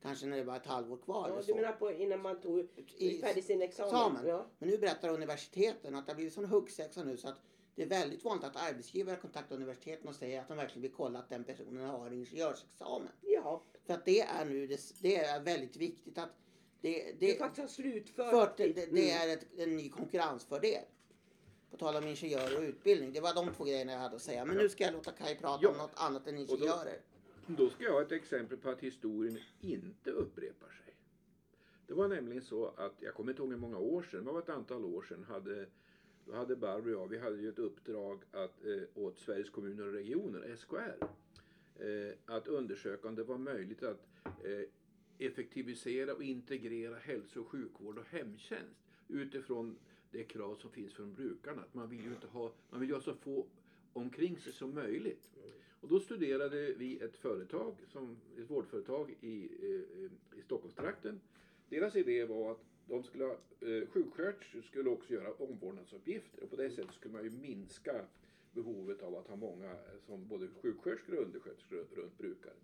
Kanske 0.07 0.27
när 0.27 0.37
det 0.37 0.45
var 0.45 0.57
ett 0.57 0.67
halvår 0.67 0.97
kvar 0.97 1.29
Ja, 1.29 1.43
du 1.47 1.55
menar 1.55 1.73
på 1.73 1.93
innan 1.93 2.23
man 2.23 2.41
tog 2.41 2.69
I- 2.99 3.19
färdig 3.21 3.45
sin 3.45 3.63
examen? 3.63 3.91
examen. 3.95 4.27
Ja. 4.27 4.47
Men 4.59 4.69
nu 4.69 4.79
berättar 4.79 5.09
universiteten 5.09 5.95
att 5.95 6.07
det 6.07 6.13
har 6.13 6.17
blivit 6.17 6.35
sån 6.35 6.45
huggsexa 6.45 7.05
nu 7.05 7.17
så 7.17 7.29
att 7.29 7.41
det 7.75 7.83
är 7.83 7.87
väldigt 7.87 8.25
vanligt 8.25 8.45
att 8.45 8.57
arbetsgivare 8.57 9.17
kontaktar 9.17 9.57
universiteten 9.57 10.09
och 10.09 10.15
säger 10.15 10.41
att 10.41 10.49
de 10.49 10.57
verkligen 10.57 10.83
vill 10.83 10.93
kolla 10.93 11.19
att 11.19 11.29
den 11.29 11.45
personen 11.45 11.89
har 11.89 12.11
ingenjörsexamen. 12.11 13.09
ja. 13.21 13.63
För 13.87 13.95
att 13.95 14.05
det 14.05 14.21
är 14.21 14.45
nu, 14.45 14.67
det, 14.67 14.81
det 15.03 15.17
är 15.17 15.41
väldigt 15.41 15.77
viktigt 15.77 16.19
att 16.19 16.31
det, 16.81 17.13
Du 17.21 17.27
det, 17.27 17.39
faktiskt 17.39 17.61
har 17.61 17.69
slutfört 17.69 18.57
det, 18.57 18.67
det, 18.73 18.87
det 18.87 19.11
är 19.11 19.33
ett, 19.33 19.47
en 19.59 19.77
ny 19.77 19.89
konkurrensfördel. 19.91 20.85
På 21.71 21.77
tal 21.77 21.97
om 21.97 22.07
ingenjörer 22.07 22.57
och 22.57 22.63
utbildning. 22.63 23.13
Det 23.13 23.21
var 23.21 23.35
de 23.35 23.55
två 23.55 23.65
grejerna 23.65 23.93
jag 23.93 23.99
hade 23.99 24.17
att 24.17 24.23
säga. 24.23 24.45
Men 24.45 24.57
nu 24.57 24.69
ska 24.69 24.85
jag 24.85 24.93
låta 24.93 25.13
Kaj 25.13 25.39
prata 25.39 25.59
Ja. 25.63 25.69
om 25.71 25.77
något 25.77 25.91
annat 25.95 26.27
än 26.27 26.39
ingenjörer. 26.39 27.01
Då 27.49 27.71
ska 27.71 27.85
jag 27.85 27.93
ha 27.93 28.03
ett 28.03 28.13
exempel 28.13 28.59
på 28.59 28.71
att 28.71 28.81
historien 28.81 29.39
inte 29.61 30.11
upprepar 30.11 30.69
sig. 30.69 30.95
Det 31.87 31.95
var 31.95 32.09
nämligen 32.09 32.43
så 32.43 32.67
att, 32.67 32.95
jag 33.01 33.15
kommer 33.15 33.33
inte 33.33 33.43
ihåg 33.43 33.51
hur 33.51 33.59
många 33.59 33.79
år 33.79 34.03
sedan, 34.03 34.25
det 34.25 34.33
var 34.33 34.39
ett 34.39 34.49
antal 34.49 34.85
år 34.85 35.03
sedan, 35.03 35.25
hade, 35.25 35.67
då 36.25 36.35
hade 36.35 36.57
Barbro 36.57 36.95
och 36.95 37.03
jag, 37.03 37.09
vi 37.09 37.19
hade 37.19 37.37
ju 37.37 37.49
ett 37.49 37.59
uppdrag 37.59 38.23
att, 38.31 38.65
eh, 38.65 38.83
åt 38.95 39.19
Sveriges 39.19 39.51
kommuner 39.51 39.87
och 39.87 39.93
regioner, 39.93 40.57
SKR, 40.57 41.07
eh, 41.77 42.15
att 42.37 42.49
undersöka 42.49 43.09
om 43.09 43.15
det 43.15 43.25
var 43.25 43.39
möjligt 43.39 43.83
att 43.83 44.07
eh, 44.25 44.69
effektivisera 45.19 46.15
och 46.15 46.23
integrera 46.23 46.97
hälso 46.97 47.41
och 47.41 47.49
sjukvård 47.49 47.99
och 47.99 48.07
hemtjänst 48.07 48.81
utifrån 49.09 49.79
det 50.11 50.25
krav 50.25 50.55
som 50.55 50.71
finns 50.71 50.95
från 50.95 51.15
brukarna. 51.15 51.63
Att 51.63 51.75
man 51.75 51.91
vill 51.91 52.05
ju 52.05 52.11
inte 52.11 52.27
ha, 52.27 52.53
man 52.71 52.81
vill 52.81 52.89
ju 52.89 52.95
ha 52.95 53.03
så 53.03 53.15
få 53.15 53.47
omkring 53.93 54.39
sig 54.39 54.53
som 54.53 54.75
möjligt. 54.75 55.31
Och 55.87 55.93
då 55.93 56.01
studerade 56.01 56.73
vi 56.77 56.99
ett 56.99 57.17
företag, 57.17 57.77
som, 57.93 58.17
ett 58.39 58.51
vårdföretag 58.51 59.17
i, 59.21 59.49
eh, 59.63 60.39
i 60.39 60.43
Stockholmstrakten. 60.45 61.21
Deras 61.69 61.97
idé 61.97 62.25
var 62.25 62.51
att 62.51 62.61
de 62.89 63.03
skulle 63.03 63.25
eh, 63.25 63.89
sjuksköterskor 63.89 64.63
skulle 64.63 64.91
också 64.91 65.13
göra 65.13 65.33
omvårdnadsuppgifter 65.33 66.43
och 66.43 66.51
på 66.51 66.57
det 66.57 66.71
sättet 66.71 66.95
skulle 66.95 67.15
man 67.15 67.25
ju 67.25 67.31
minska 67.31 68.05
behovet 68.53 69.03
av 69.03 69.15
att 69.15 69.29
ha 69.29 69.37
många 69.37 69.71
eh, 69.71 69.79
som 70.07 70.29
både 70.29 70.49
sjuksköterskor 70.63 71.17
och 71.17 71.23
undersköterskor 71.23 71.87
runt 71.97 72.19
brukaren. 72.19 72.57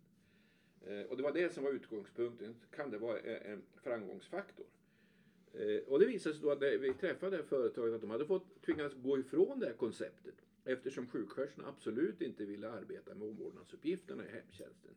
Eh, 0.87 1.03
och 1.03 1.17
det 1.17 1.23
var 1.23 1.33
det 1.33 1.55
som 1.55 1.65
var 1.65 1.71
utgångspunkten. 1.71 2.55
Kan 2.71 2.91
det 2.91 2.99
vara 2.99 3.19
en 3.19 3.53
en 3.53 3.63
framgångsfaktor? 3.83 4.67
Eh, 5.53 5.83
och 5.89 5.99
det 5.99 6.07
visade 6.07 6.35
sig 6.35 6.43
då 6.43 6.51
att 6.51 6.61
när 6.61 6.79
vi 6.79 6.95
träffade 6.95 7.43
företaget 7.43 7.95
att 7.95 8.01
de 8.01 8.11
hade 8.11 8.27
fått 8.27 8.63
tvingats 8.63 8.95
gå 8.95 9.19
ifrån 9.19 9.61
det 9.61 9.67
här 9.67 9.75
konceptet 9.75 10.35
eftersom 10.65 11.07
sjuksköterskorna 11.07 11.69
absolut 11.69 12.21
inte 12.21 12.45
ville 12.45 12.71
arbeta 12.71 13.15
med 13.15 13.29
omvårdnadsuppgifterna 13.29 14.25
i 14.25 14.29
hemtjänsten. 14.29 14.95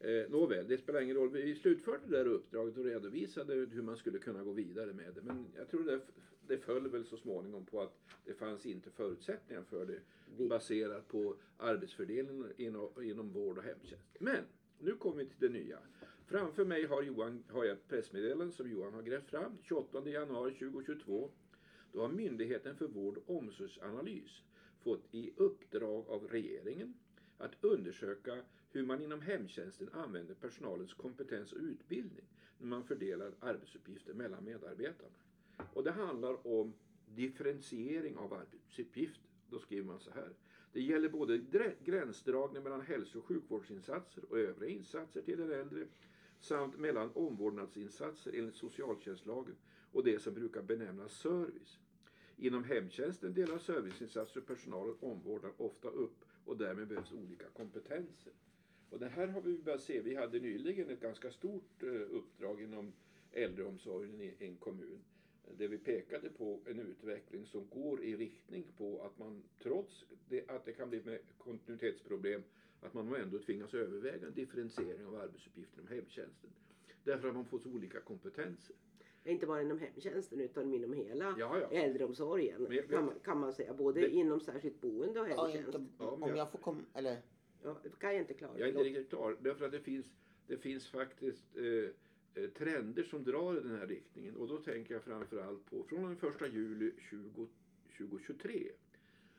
Eh, 0.00 0.30
nåväl, 0.30 0.68
det 0.68 0.78
spelar 0.78 1.00
ingen 1.00 1.16
roll. 1.16 1.30
Vi 1.30 1.54
slutförde 1.54 2.06
det 2.06 2.18
där 2.18 2.26
uppdraget 2.26 2.76
och 2.76 2.84
redovisade 2.84 3.54
hur 3.54 3.82
man 3.82 3.96
skulle 3.96 4.18
kunna 4.18 4.42
gå 4.42 4.52
vidare 4.52 4.92
med 4.92 5.14
det. 5.14 5.22
Men 5.22 5.46
jag 5.56 5.68
tror 5.68 5.84
det, 5.84 6.00
det 6.46 6.58
föll 6.58 6.88
väl 6.88 7.04
så 7.04 7.16
småningom 7.16 7.66
på 7.66 7.80
att 7.80 7.98
det 8.24 8.34
fanns 8.34 8.66
inte 8.66 8.90
förutsättningar 8.90 9.62
för 9.62 9.86
det 9.86 10.00
baserat 10.48 11.08
på 11.08 11.36
arbetsfördelningen 11.56 12.52
inom, 12.56 12.90
inom 13.02 13.32
vård 13.32 13.58
och 13.58 13.64
hemtjänst. 13.64 14.16
Men 14.18 14.44
nu 14.78 14.94
kommer 14.96 15.16
vi 15.16 15.26
till 15.26 15.40
det 15.40 15.48
nya. 15.48 15.78
Framför 16.26 16.64
mig 16.64 16.86
har, 16.86 17.02
Johan, 17.02 17.44
har 17.48 17.64
jag 17.64 17.72
ett 17.72 17.88
pressmeddelande 17.88 18.52
som 18.52 18.70
Johan 18.70 18.94
har 18.94 19.02
grävt 19.02 19.28
fram 19.28 19.58
28 19.62 20.08
januari 20.08 20.54
2022. 20.54 21.30
Då 21.92 22.00
har 22.00 22.08
Myndigheten 22.08 22.76
för 22.76 22.86
vård 22.86 23.18
och 23.26 23.36
omsorgsanalys 23.36 24.42
fått 24.84 25.14
i 25.14 25.32
uppdrag 25.36 26.08
av 26.08 26.28
regeringen 26.28 26.94
att 27.38 27.64
undersöka 27.64 28.42
hur 28.70 28.86
man 28.86 29.02
inom 29.02 29.20
hemtjänsten 29.20 29.88
använder 29.92 30.34
personalens 30.34 30.94
kompetens 30.94 31.52
och 31.52 31.60
utbildning 31.60 32.24
när 32.58 32.66
man 32.66 32.84
fördelar 32.84 33.32
arbetsuppgifter 33.40 34.14
mellan 34.14 34.44
medarbetarna. 34.44 35.14
Och 35.74 35.84
det 35.84 35.90
handlar 35.90 36.46
om 36.46 36.74
differentiering 37.06 38.16
av 38.16 38.32
arbetsuppgifter. 38.32 39.30
Då 39.50 39.58
skriver 39.58 39.86
man 39.86 40.00
så 40.00 40.10
här. 40.10 40.32
Det 40.72 40.80
gäller 40.80 41.08
både 41.08 41.38
gränsdragning 41.84 42.62
mellan 42.62 42.80
hälso 42.80 43.18
och 43.18 43.24
sjukvårdsinsatser 43.24 44.24
och 44.24 44.38
övriga 44.38 44.72
insatser 44.72 45.22
till 45.22 45.38
den 45.38 45.52
äldre 45.52 45.86
samt 46.40 46.78
mellan 46.78 47.10
omvårdnadsinsatser 47.14 48.32
enligt 48.34 48.56
socialtjänstlagen 48.56 49.56
och 49.92 50.04
det 50.04 50.18
som 50.18 50.34
brukar 50.34 50.62
benämnas 50.62 51.12
service. 51.12 51.78
Inom 52.42 52.64
hemtjänsten 52.64 53.34
delar 53.34 53.58
serviceinsatser 53.58 54.40
och 54.40 54.46
personal 54.46 54.90
och 54.90 55.10
omvårdnad 55.10 55.52
ofta 55.56 55.88
upp 55.88 56.24
och 56.44 56.56
därmed 56.56 56.88
behövs 56.88 57.12
olika 57.12 57.44
kompetenser. 57.48 58.32
Och 58.90 58.98
det 58.98 59.08
här 59.08 59.26
har 59.26 59.40
vi 59.40 59.58
börjat 59.58 59.82
se. 59.82 60.00
Vi 60.00 60.14
hade 60.14 60.40
nyligen 60.40 60.90
ett 60.90 61.00
ganska 61.00 61.30
stort 61.30 61.82
eh, 61.82 61.88
uppdrag 61.88 62.62
inom 62.62 62.92
äldreomsorgen 63.32 64.20
i 64.20 64.34
en 64.38 64.56
kommun. 64.56 64.98
Eh, 65.44 65.56
där 65.56 65.68
vi 65.68 65.78
pekade 65.78 66.28
på 66.28 66.60
en 66.66 66.80
utveckling 66.80 67.46
som 67.46 67.68
går 67.68 68.04
i 68.04 68.16
riktning 68.16 68.64
på 68.76 69.02
att 69.02 69.18
man 69.18 69.42
trots 69.62 70.04
det, 70.28 70.50
att 70.50 70.64
det 70.64 70.72
kan 70.72 70.90
bli 70.90 71.02
med 71.04 71.18
kontinuitetsproblem 71.38 72.42
att 72.80 72.94
man 72.94 73.14
ändå 73.14 73.38
tvingas 73.38 73.74
överväga 73.74 74.26
en 74.26 74.34
differentiering 74.34 75.06
av 75.06 75.14
arbetsuppgifter 75.14 75.78
inom 75.78 75.92
hemtjänsten. 75.92 76.50
Därför 77.04 77.28
att 77.28 77.34
man 77.34 77.44
får 77.44 77.58
så 77.58 77.70
olika 77.70 78.00
kompetenser. 78.00 78.76
Inte 79.24 79.46
bara 79.46 79.62
inom 79.62 79.78
hemtjänsten 79.78 80.40
utan 80.40 80.74
inom 80.74 80.92
hela 80.92 81.34
Ja, 81.38 81.58
ja. 81.60 81.70
äldreomsorgen 81.70 82.62
Men 82.62 82.76
jag- 82.76 82.88
kan, 82.88 83.04
man, 83.04 83.14
kan 83.24 83.38
man 83.40 83.52
säga. 83.52 83.74
Både 83.74 84.00
Det- 84.00 84.08
inom 84.10 84.40
särskilt 84.40 84.80
boende 84.80 85.20
och 85.20 85.26
hemtjänst. 85.26 85.66
inte, 85.74 85.78
om 86.04 86.20
jag- 86.20 86.36
jag 86.36 86.50
får 86.52 86.58
komma, 86.58 86.82
eller 86.94 87.16
Ja, 87.64 87.76
det 87.82 87.98
kan 87.98 88.12
jag 88.12 88.20
inte 88.22 88.34
klara. 88.34 88.52
Jag 88.58 88.68
är 88.68 88.72
inte 88.72 88.82
riktigt 88.84 89.08
klar. 89.08 89.36
Därför 89.40 89.64
att 89.66 89.72
det 89.72 89.80
finns, 89.80 90.06
det 90.46 90.56
finns 90.56 90.88
faktiskt 90.88 91.56
eh, 91.56 91.64
eh, 92.44 92.50
trender 92.50 93.02
som 93.02 93.24
drar 93.24 93.56
i 93.56 93.60
den 93.60 93.70
här 93.78 93.86
riktningen. 93.86 94.36
Och 94.36 94.48
då 94.48 94.58
tänker 94.58 94.94
jag 94.94 95.02
framförallt 95.02 95.70
på 95.70 95.82
från 95.84 96.02
den 96.02 96.16
1 96.16 96.46
juli 96.52 96.92
20, 97.10 97.48
2023 97.98 98.70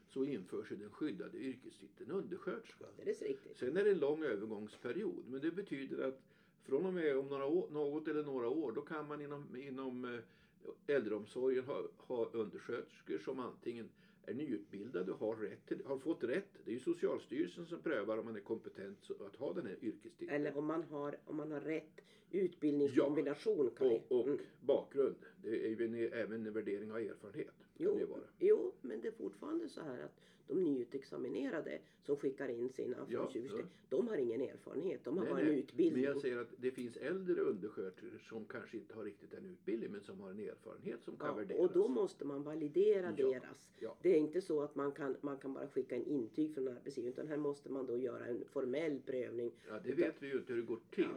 så 0.09 0.23
införs 0.25 0.71
ju 0.71 0.75
den 0.75 0.89
skyddade 0.89 1.37
yrkestiteln 1.37 2.11
undersköterska. 2.11 2.85
Det 2.97 3.01
är 3.21 3.27
riktigt. 3.27 3.57
Sen 3.57 3.77
är 3.77 3.83
det 3.83 3.91
en 3.91 3.99
lång 3.99 4.23
övergångsperiod. 4.23 5.23
Men 5.27 5.41
det 5.41 5.51
betyder 5.51 6.07
att 6.07 6.21
från 6.63 6.85
och 6.85 6.93
med 6.93 7.17
om 7.17 7.27
några 7.27 7.45
år, 7.45 7.67
något 7.71 8.07
eller 8.07 8.23
några 8.23 8.47
år 8.49 8.71
då 8.71 8.81
kan 8.81 9.07
man 9.07 9.21
inom, 9.21 9.55
inom 9.55 10.05
eh, 10.05 10.95
äldreomsorgen 10.95 11.63
ha, 11.63 11.87
ha 11.97 12.25
undersköterskor 12.25 13.17
som 13.17 13.39
antingen 13.39 13.89
är 14.25 14.33
nyutbildade 14.33 15.11
och 15.11 15.19
har, 15.19 15.35
rätt 15.35 15.65
till, 15.67 15.85
har 15.85 15.97
fått 15.97 16.23
rätt. 16.23 16.49
Det 16.65 16.71
är 16.71 16.73
ju 16.73 16.79
Socialstyrelsen 16.79 17.65
som 17.65 17.81
prövar 17.81 18.17
om 18.17 18.25
man 18.25 18.35
är 18.35 18.39
kompetent 18.39 19.11
att 19.27 19.35
ha 19.35 19.53
den 19.53 19.65
här 19.65 19.77
yrkestiteln. 19.81 20.31
Eller 20.31 20.57
om 20.57 20.65
man 20.65 20.83
har, 20.83 21.15
om 21.25 21.35
man 21.37 21.51
har 21.51 21.59
rätt 21.59 22.01
utbildningskombination. 22.31 23.69
Kan 23.77 23.87
och, 23.87 24.11
och 24.11 24.27
mm. 24.27 24.39
bakgrund. 24.61 25.15
Det 25.41 25.65
är 25.65 25.69
ju 25.69 25.85
en, 25.85 26.13
även 26.13 26.45
en 26.47 26.53
värdering 26.53 26.91
av 26.91 26.97
erfarenhet. 26.97 27.53
Jo, 27.77 27.99
jo, 28.39 28.73
men 28.81 29.01
det 29.01 29.07
är 29.07 29.11
fortfarande 29.11 29.69
så 29.69 29.81
här 29.81 30.03
att 30.03 30.19
de 30.47 30.63
nyutexaminerade 30.63 31.79
som 32.05 32.17
skickar 32.17 32.47
in 32.49 32.69
sina 32.69 32.95
från 32.95 33.07
Ja, 33.09 33.29
20 33.33 33.49
ja. 33.57 33.63
de 33.89 34.07
har 34.07 34.17
ingen 34.17 34.41
erfarenhet. 34.41 34.99
De 35.03 35.17
har 35.17 35.23
Nej, 35.25 35.33
bara 35.33 35.41
en 35.41 35.47
nej. 35.47 35.59
utbildning. 35.59 36.03
Men 36.03 36.11
jag 36.13 36.21
säger 36.21 36.37
att 36.37 36.49
det 36.57 36.71
finns 36.71 36.97
äldre 36.97 37.41
undersköterskor 37.41 38.19
som 38.29 38.45
kanske 38.45 38.77
inte 38.77 38.93
har 38.95 39.03
riktigt 39.03 39.33
en 39.33 39.45
utbildning 39.45 39.91
men 39.91 40.01
som 40.01 40.19
har 40.21 40.29
en 40.29 40.39
erfarenhet 40.39 41.03
som 41.03 41.15
kan 41.15 41.27
Ja, 41.27 41.33
värderas. 41.33 41.59
och 41.61 41.71
då 41.73 41.87
måste 41.87 42.25
man 42.25 42.43
validera 42.43 43.11
deras. 43.11 43.69
Det 44.01 44.09
är 44.09 44.17
inte 44.17 44.41
så 44.41 44.61
att 44.61 44.75
man 44.75 44.91
kan, 44.91 45.15
man 45.21 45.37
kan 45.37 45.53
bara 45.53 45.67
skicka 45.67 45.95
en 45.95 46.05
intyg 46.05 46.53
från 46.53 46.67
arbetsgivaren 46.67 47.13
utan 47.13 47.27
här 47.27 47.37
måste 47.37 47.69
man 47.71 47.85
då 47.85 47.97
göra 47.97 48.25
en 48.25 48.45
formell 48.45 48.99
prövning. 49.05 49.51
Ja, 49.67 49.79
det 49.83 49.91
vet 49.93 50.15
vi 50.19 50.27
ju 50.27 50.33
inte 50.37 50.53
hur 50.53 50.61
det 50.61 50.67
går 50.67 50.79
till. 50.91 51.07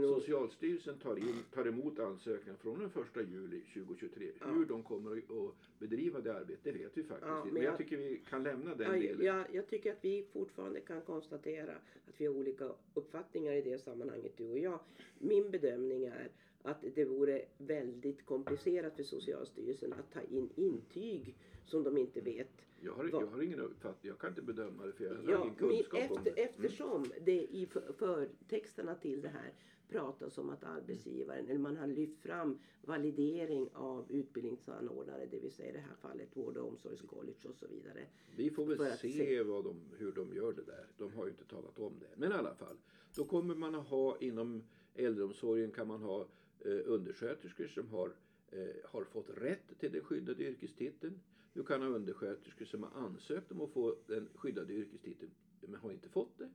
Nog- 0.00 0.14
Socialstyrelsen 0.20 0.98
tar, 0.98 1.16
in, 1.16 1.34
tar 1.54 1.66
emot 1.68 1.98
ansökningar 1.98 2.56
från 2.58 2.78
den 2.78 2.88
1 3.24 3.28
juli 3.32 3.60
2023. 3.74 4.30
Ja. 4.40 4.46
Hur 4.46 4.64
de 4.64 4.82
kommer 4.82 5.16
att 5.16 5.54
bedriva 5.78 6.20
det 6.20 6.34
arbetet, 6.34 6.64
det 6.64 6.72
vet 6.72 6.96
vi 6.96 7.02
faktiskt 7.02 7.12
inte. 7.30 7.44
men 7.44 7.54
Men 7.54 7.62
jag 7.62 7.70
jag- 7.72 7.78
tycker 7.78 7.96
vi 7.96 8.20
kan 8.30 8.42
lämna 8.52 8.74
den 8.74 8.86
Ja, 8.92 8.98
delen. 9.08 9.26
jag, 9.26 9.44
jag 9.52 9.66
tycker 9.68 9.92
att 9.92 10.04
vi 10.04 10.26
fortfarande 10.32 10.80
kan 10.80 11.00
konstatera 11.02 11.72
att 12.08 12.20
vi 12.20 12.26
har 12.26 12.34
olika 12.34 12.70
uppfattningar 12.94 13.52
i 13.52 13.62
det 13.62 13.78
sammanhanget 13.78 14.36
du 14.36 14.50
och 14.50 14.58
jag. 14.58 14.80
Min 15.18 15.50
bedömning 15.50 16.04
är 16.04 16.30
att 16.62 16.84
det 16.94 17.04
vore 17.04 17.42
väldigt 17.58 18.26
komplicerat 18.26 18.96
för 18.96 19.02
Socialstyrelsen 19.02 19.92
att 19.92 20.12
ta 20.12 20.20
in 20.20 20.48
intyg 20.54 21.34
som 21.64 21.82
de 21.84 21.98
inte 21.98 22.20
vet 22.20 22.50
Jag 22.80 22.92
har, 22.92 23.04
Vad- 23.04 23.22
jag 23.22 23.26
har 23.26 23.42
ingen 23.42 23.60
uppfattning, 23.60 24.08
jag 24.10 24.18
kan 24.18 24.30
inte 24.30 24.42
bedöma 24.42 24.86
det 24.86 24.92
för 24.92 25.04
jag 25.04 25.14
har 25.14 25.32
Ja, 25.32 25.42
ingen 25.42 25.54
kunskap 25.54 26.10
om 26.10 26.16
efter, 26.18 26.30
det. 26.34 26.40
Mm. 26.40 26.50
eftersom 26.50 27.12
det 27.20 27.42
i 27.42 27.66
för- 27.66 27.92
förtexterna 27.92 28.94
till 28.94 29.20
det 29.22 29.28
här 29.28 29.52
pratas 29.92 30.38
om 30.38 30.50
att 30.50 30.64
arbetsgivaren, 30.64 31.48
eller 31.48 31.58
man 31.58 31.76
har 31.76 31.86
lyft 31.86 32.22
fram 32.22 32.58
validering 32.82 33.68
av 33.72 34.06
utbildningsanordnare, 34.08 35.26
det 35.30 35.38
vill 35.38 35.52
säga 35.52 35.68
i 35.68 35.72
det 35.72 35.78
här 35.78 35.94
fallet 36.00 36.36
vård 36.36 36.56
och 36.56 36.68
omsorgscollege 36.68 37.48
och 37.48 37.56
så 37.56 37.66
vidare. 37.66 38.06
Vi 38.36 38.50
får 38.50 38.66
väl 38.66 38.98
se, 38.98 39.12
se. 39.12 39.42
Vad 39.42 39.64
de, 39.64 39.76
hur 39.98 40.12
de 40.12 40.34
gör 40.34 40.52
det 40.52 40.62
där. 40.62 40.86
De 40.98 41.12
har 41.12 41.24
ju 41.24 41.30
inte 41.30 41.44
talat 41.44 41.78
om 41.78 41.92
det. 42.00 42.08
Men 42.16 42.32
i 42.32 42.34
alla 42.34 42.54
fall, 42.54 42.76
då 43.16 43.24
kommer 43.24 43.54
man 43.54 43.74
att 43.74 43.86
ha 43.86 44.18
inom 44.18 44.62
äldreomsorgen 44.94 45.70
kan 45.70 45.88
man 45.88 46.02
ha 46.02 46.20
eh, 46.60 46.80
undersköterskor 46.84 47.66
som 47.66 47.88
har, 47.88 48.12
eh, 48.50 48.66
har 48.84 49.04
fått 49.04 49.30
rätt 49.36 49.78
till 49.78 49.92
den 49.92 50.02
skyddade 50.02 50.44
yrkestiteln. 50.44 51.20
Du 51.52 51.62
kan 51.64 51.82
ha 51.82 51.88
undersköterskor 51.88 52.64
som 52.64 52.82
har 52.82 52.90
ansökt 52.90 53.52
om 53.52 53.60
att 53.60 53.70
få 53.70 53.96
den 54.06 54.28
skyddade 54.34 54.72
yrkestiteln 54.72 55.30
men 55.60 55.80
har 55.80 55.92
inte 55.92 56.08
fått 56.08 56.38
det. 56.38 56.50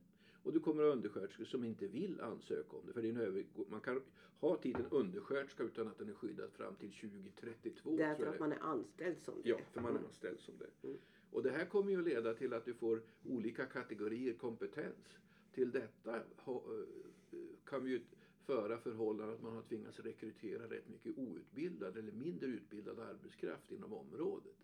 Och 0.48 0.54
du 0.54 0.60
kommer 0.60 0.84
att 0.84 0.88
ha 0.88 0.94
undersköterskor 0.94 1.46
som 1.46 1.64
inte 1.64 1.88
vill 1.88 2.22
ansöka 2.22 2.78
om 2.78 2.82
det. 2.88 2.94
För 2.94 3.02
det 3.02 3.08
övergå- 3.12 3.66
man 3.70 3.82
kan 3.82 4.02
ha 4.40 4.56
titeln 4.58 4.86
undersköterska 4.92 5.64
utan 5.64 5.88
att 5.88 5.98
den 5.98 6.10
är 6.10 6.14
skyddad 6.14 6.52
fram 6.52 6.76
till 6.76 6.92
2032. 6.92 7.90
tror 7.90 7.98
Därför 7.98 8.26
att 8.26 8.40
man 8.40 8.52
är 8.52 8.60
anställd 8.60 9.18
som 9.24 9.34
det. 9.44 9.50
Ja, 9.50 9.58
för 9.74 9.82
man 9.82 9.92
är 9.92 9.96
Mm. 9.96 10.08
anställd 10.08 10.40
som 10.40 10.54
det. 10.58 10.88
Mm. 10.88 10.98
Och 11.32 11.44
det 11.44 11.50
här 11.52 11.66
kommer 11.66 11.92
ju 11.92 11.98
att 12.00 12.06
leda 12.08 12.34
till 12.34 12.54
att 12.54 12.66
du 12.66 12.74
får 12.74 13.02
olika 13.26 13.66
kategorier 13.66 14.34
kompetens. 14.34 15.18
Till 15.54 15.72
detta 15.72 16.16
eh, 16.16 16.22
kan 17.66 17.84
vi 17.84 17.90
ju 17.92 18.02
föra 18.46 18.78
förhållandet 18.78 19.36
att 19.36 19.44
man 19.44 19.56
har 19.56 19.62
tvingats 19.62 20.00
rekrytera 20.00 20.64
rätt 20.70 20.90
mycket 20.90 21.18
outbildad 21.18 21.98
eller 21.98 22.12
mindre 22.12 22.48
utbildad 22.48 23.00
arbetskraft 23.00 23.72
inom 23.72 23.94
området. 23.94 24.56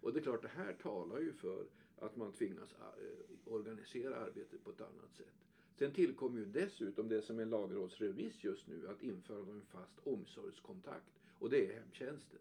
Och 0.00 0.12
det 0.12 0.18
är 0.18 0.22
klart, 0.22 0.42
det 0.42 0.48
här 0.48 0.72
talar 0.72 1.20
ju 1.20 1.32
för 1.32 1.66
att 2.04 2.16
man 2.16 2.32
tvingas 2.32 2.72
eh, 2.72 3.52
organisera 3.52 4.16
arbetet 4.16 4.64
på 4.64 4.70
ett 4.70 4.80
annat 4.80 5.14
sätt. 5.16 5.34
Sen 5.78 5.92
tillkommer 5.92 6.38
ju 6.40 6.44
dessutom 6.46 7.08
det 7.08 7.22
som 7.22 7.38
är 7.38 7.44
lagrådsremiss 7.46 8.44
just 8.44 8.66
nu, 8.68 8.88
att 8.88 9.02
införa 9.02 9.38
en 9.52 9.62
fast 9.62 9.98
omsorgskontakt. 10.04 11.10
Och 11.38 11.50
det 11.50 11.66
är 11.66 11.74
hemtjänsten. 11.80 12.38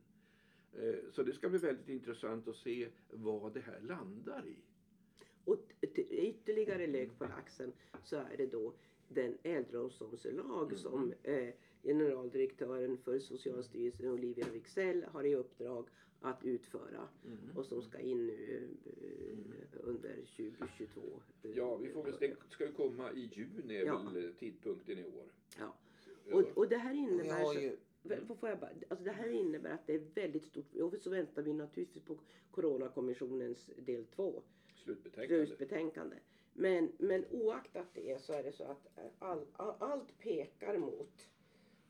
Eh, 0.73 0.95
Så 1.11 1.23
det 1.23 1.33
ska 1.33 1.49
bli 1.49 1.59
väldigt 1.59 1.89
intressant 1.89 2.47
att 2.47 2.55
se 2.55 2.89
vad 3.11 3.53
det 3.53 3.59
här 3.59 3.81
landar 3.81 4.45
i. 4.47 4.55
Och 5.45 5.59
ytterligare 6.09 6.87
lök 6.87 7.17
på 7.17 7.23
laxen 7.25 7.71
så 8.03 8.15
är 8.15 8.37
det 8.37 8.47
då 8.47 8.73
den 9.09 9.37
äldreomsorgslag 9.43 10.63
Mm. 10.63 10.77
som 10.77 11.13
eh, 11.23 11.49
generaldirektören 11.83 12.97
för 12.97 13.19
Socialstyrelsen 13.19 14.07
Olivia 14.11 14.45
Wicksell 14.53 15.03
har 15.03 15.23
i 15.23 15.35
uppdrag 15.35 15.87
att 16.21 16.43
utföra 16.43 17.07
Mm. 17.25 17.57
och 17.57 17.65
som 17.65 17.81
ska 17.81 17.99
in 17.99 18.25
nu 18.27 18.69
eh, 18.85 19.31
under 19.33 19.42
2022. 20.37 21.01
Ja, 21.41 21.75
vi 21.75 21.89
får 21.89 22.03
väl, 22.03 22.17
det 22.19 22.35
ska 22.49 22.65
ju 22.65 22.71
komma 22.71 23.11
i 23.11 23.29
juni 23.33 23.75
är 23.75 23.85
Ja. 23.85 23.97
väl 23.97 24.25
eh, 24.25 24.31
tidpunkten 24.31 24.99
i 24.99 25.03
år. 25.05 25.25
Ja. 25.59 25.75
Och, 26.33 26.57
och 26.57 26.69
det 26.69 26.77
här 26.77 26.93
innebär... 26.93 27.43
så- 27.45 27.59
ju 27.59 27.77
Får 28.39 28.49
jag 28.49 28.59
bara, 28.59 28.71
alltså 28.89 29.05
det 29.05 29.11
här 29.11 29.29
innebär 29.29 29.69
att 29.71 29.87
det 29.87 29.93
är 29.95 29.99
väldigt 30.15 30.45
stort. 30.45 30.75
Och 30.75 30.93
så 31.01 31.09
väntar 31.09 31.41
vi 31.41 31.53
naturligtvis 31.53 32.03
på 32.03 32.17
Coronakommissionens 32.51 33.69
del 33.77 34.05
två 34.05 34.43
Slutbetänkande. 34.75 35.45
slutbetänkande. 35.45 36.15
Men, 36.53 36.91
men 36.97 37.25
oaktat 37.31 37.87
det 37.93 38.21
så 38.21 38.33
är 38.33 38.43
det 38.43 38.51
så 38.51 38.63
att 38.63 38.97
eh, 38.97 39.03
all, 39.19 39.45
all, 39.53 39.75
allt 39.79 40.17
pekar 40.19 40.77
mot 40.77 41.29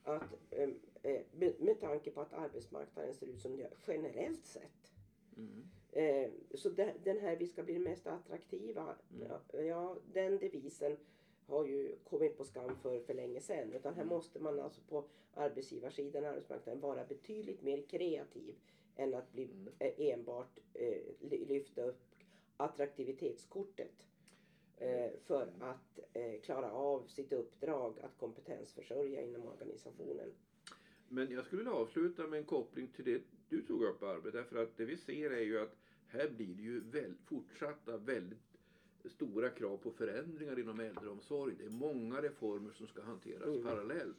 att 0.03 0.33
eh, 0.49 0.69
eh, 1.03 1.21
med, 1.31 1.53
med 1.59 1.79
tanke 1.79 2.11
på 2.11 2.21
att 2.21 2.33
arbetsmarknaden 2.33 3.13
ser 3.13 3.27
ut 3.27 3.39
som 3.41 3.51
den 3.51 3.59
gör 3.59 3.73
generellt 3.87 4.45
sett. 4.45 4.93
Mm. 5.37 5.63
Eh, 5.95 6.29
så 6.53 6.69
de, 6.69 6.91
den 7.03 7.19
här 7.19 7.35
vi 7.35 7.47
ska 7.47 7.63
bli 7.63 7.79
mest 7.79 8.07
attraktiva. 8.07 8.95
Mm. 9.15 9.27
Ja, 9.53 9.61
ja, 9.61 9.97
den 10.13 10.37
devisen 10.39 10.97
har 11.45 11.65
ju 11.65 11.95
kommit 12.03 12.37
på 12.37 12.43
skam 12.45 12.75
för, 12.81 12.99
för 12.99 13.13
länge 13.13 13.41
sedan. 13.41 13.73
Utan 13.73 13.93
här 13.93 14.01
Mm. 14.01 14.13
måste 14.15 14.39
man 14.39 14.59
alltså 14.59 14.81
på 14.89 15.05
arbetsgivarsidan, 15.33 16.25
arbetsmarknaden, 16.25 16.81
vara 16.81 17.05
betydligt 17.05 17.61
mer 17.61 17.81
kreativ 17.81 18.55
än 18.95 19.13
att 19.13 19.31
bli 19.31 19.43
Mm. 19.43 19.67
eh, 19.79 19.93
enbart 19.97 20.59
eh, 20.73 21.01
ly- 21.19 21.45
lyfta 21.45 21.83
upp 21.83 22.01
attraktivitetskortet. 22.57 24.05
Eh, 24.77 25.11
för 25.25 25.53
att 25.59 25.99
eh, 26.13 26.41
klara 26.41 26.71
av 26.71 27.07
sitt 27.07 27.33
uppdrag 27.33 27.99
att 27.99 28.17
kompetensförsörja 28.17 29.21
inom 29.21 29.47
organisationen. 29.47 30.33
Men 31.09 31.31
jag 31.31 31.45
skulle 31.45 31.59
vilja 31.63 31.73
avsluta 31.73 32.27
med 32.27 32.39
en 32.39 32.45
koppling 32.45 32.87
till 32.87 33.05
det 33.05 33.21
du 33.49 33.61
tog 33.61 33.83
upp 33.83 34.03
Arbe. 34.03 34.31
Därför 34.31 34.63
att 34.63 34.77
det 34.77 34.85
vi 34.85 34.97
ser 34.97 35.31
är 35.31 35.41
ju 35.41 35.59
att 35.59 35.75
här 36.13 36.29
blir 36.29 36.55
det 36.55 36.61
ju 36.63 36.79
väl, 36.79 37.13
fortsatta 37.25 37.97
väldigt 37.97 38.39
stora 39.05 39.49
krav 39.49 39.77
på 39.77 39.91
förändringar 39.91 40.59
inom 40.59 40.79
äldreomsorg. 40.79 41.55
Det 41.57 41.65
är 41.65 41.69
många 41.69 42.21
reformer 42.21 42.71
som 42.71 42.87
ska 42.87 43.01
hanteras 43.01 43.47
Mm. 43.47 43.63
parallellt. 43.63 44.17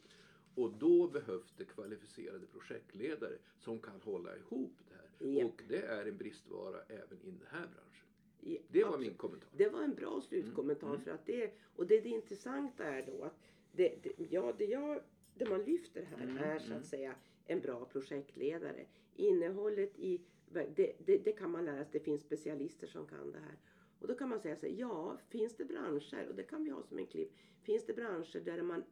Och 0.55 0.73
då 0.79 1.07
behövs 1.07 1.53
det 1.57 1.65
kvalificerade 1.65 2.45
projektledare 2.45 3.33
som 3.59 3.79
kan 3.79 4.01
hålla 4.01 4.37
ihop 4.37 4.71
det 4.89 4.95
här. 4.95 5.31
Ja. 5.39 5.45
Och 5.45 5.63
det 5.67 5.81
är 5.81 6.05
en 6.05 6.17
bristvara 6.17 6.77
även 6.87 7.17
i 7.23 7.29
den 7.31 7.47
här 7.49 7.67
branschen. 7.67 8.05
I- 8.41 8.59
Det 8.71 8.83
var 8.83 8.89
absolut. 8.89 9.07
min 9.07 9.17
kommentar. 9.17 9.49
Det 9.57 9.69
var 9.69 9.81
en 9.81 9.95
bra 9.95 10.21
slutkommentar 10.21 10.87
Mm. 10.87 11.01
för 11.01 11.11
att 11.11 11.25
det 11.25 11.51
och 11.75 11.87
det, 11.87 11.99
det 11.99 12.09
intressanta 12.09 12.83
är 12.83 13.05
då 13.05 13.23
att 13.23 13.39
det, 13.71 13.95
det, 14.03 14.13
ja, 14.29 14.53
det, 14.57 14.65
jag, 14.65 15.01
det 15.35 15.49
man 15.49 15.63
lyfter 15.63 16.03
här 16.03 16.23
Mm, 16.23 16.37
är 16.37 16.59
så 16.59 16.65
mm. 16.65 16.77
att 16.77 16.85
säga 16.85 17.15
en 17.45 17.59
bra 17.59 17.85
projektledare. 17.85 18.85
Innehållet 19.15 19.99
i 19.99 20.21
det, 20.49 20.93
det, 21.05 21.17
det 21.17 21.31
kan 21.31 21.51
man 21.51 21.65
lära 21.65 21.83
sig. 21.83 21.89
Det 21.91 21.99
finns 21.99 22.21
specialister 22.21 22.87
som 22.87 23.07
kan 23.07 23.31
det 23.31 23.39
här. 23.39 23.57
Och 23.99 24.07
då 24.07 24.13
kan 24.15 24.29
man 24.29 24.39
säga 24.39 24.55
så 24.55 24.65
här, 24.65 24.73
ja, 24.73 25.17
finns 25.29 25.55
det 25.57 25.65
branscher, 25.65 26.27
och 26.29 26.35
det 26.35 26.43
kan 26.43 26.63
vi 26.63 26.69
ha 26.69 26.83
som 26.83 26.99
en 26.99 27.05
klipp, 27.05 27.31
finns 27.63 27.85
det 27.85 27.93
branscher 27.93 28.39
där 28.45 28.61
man 28.61 28.83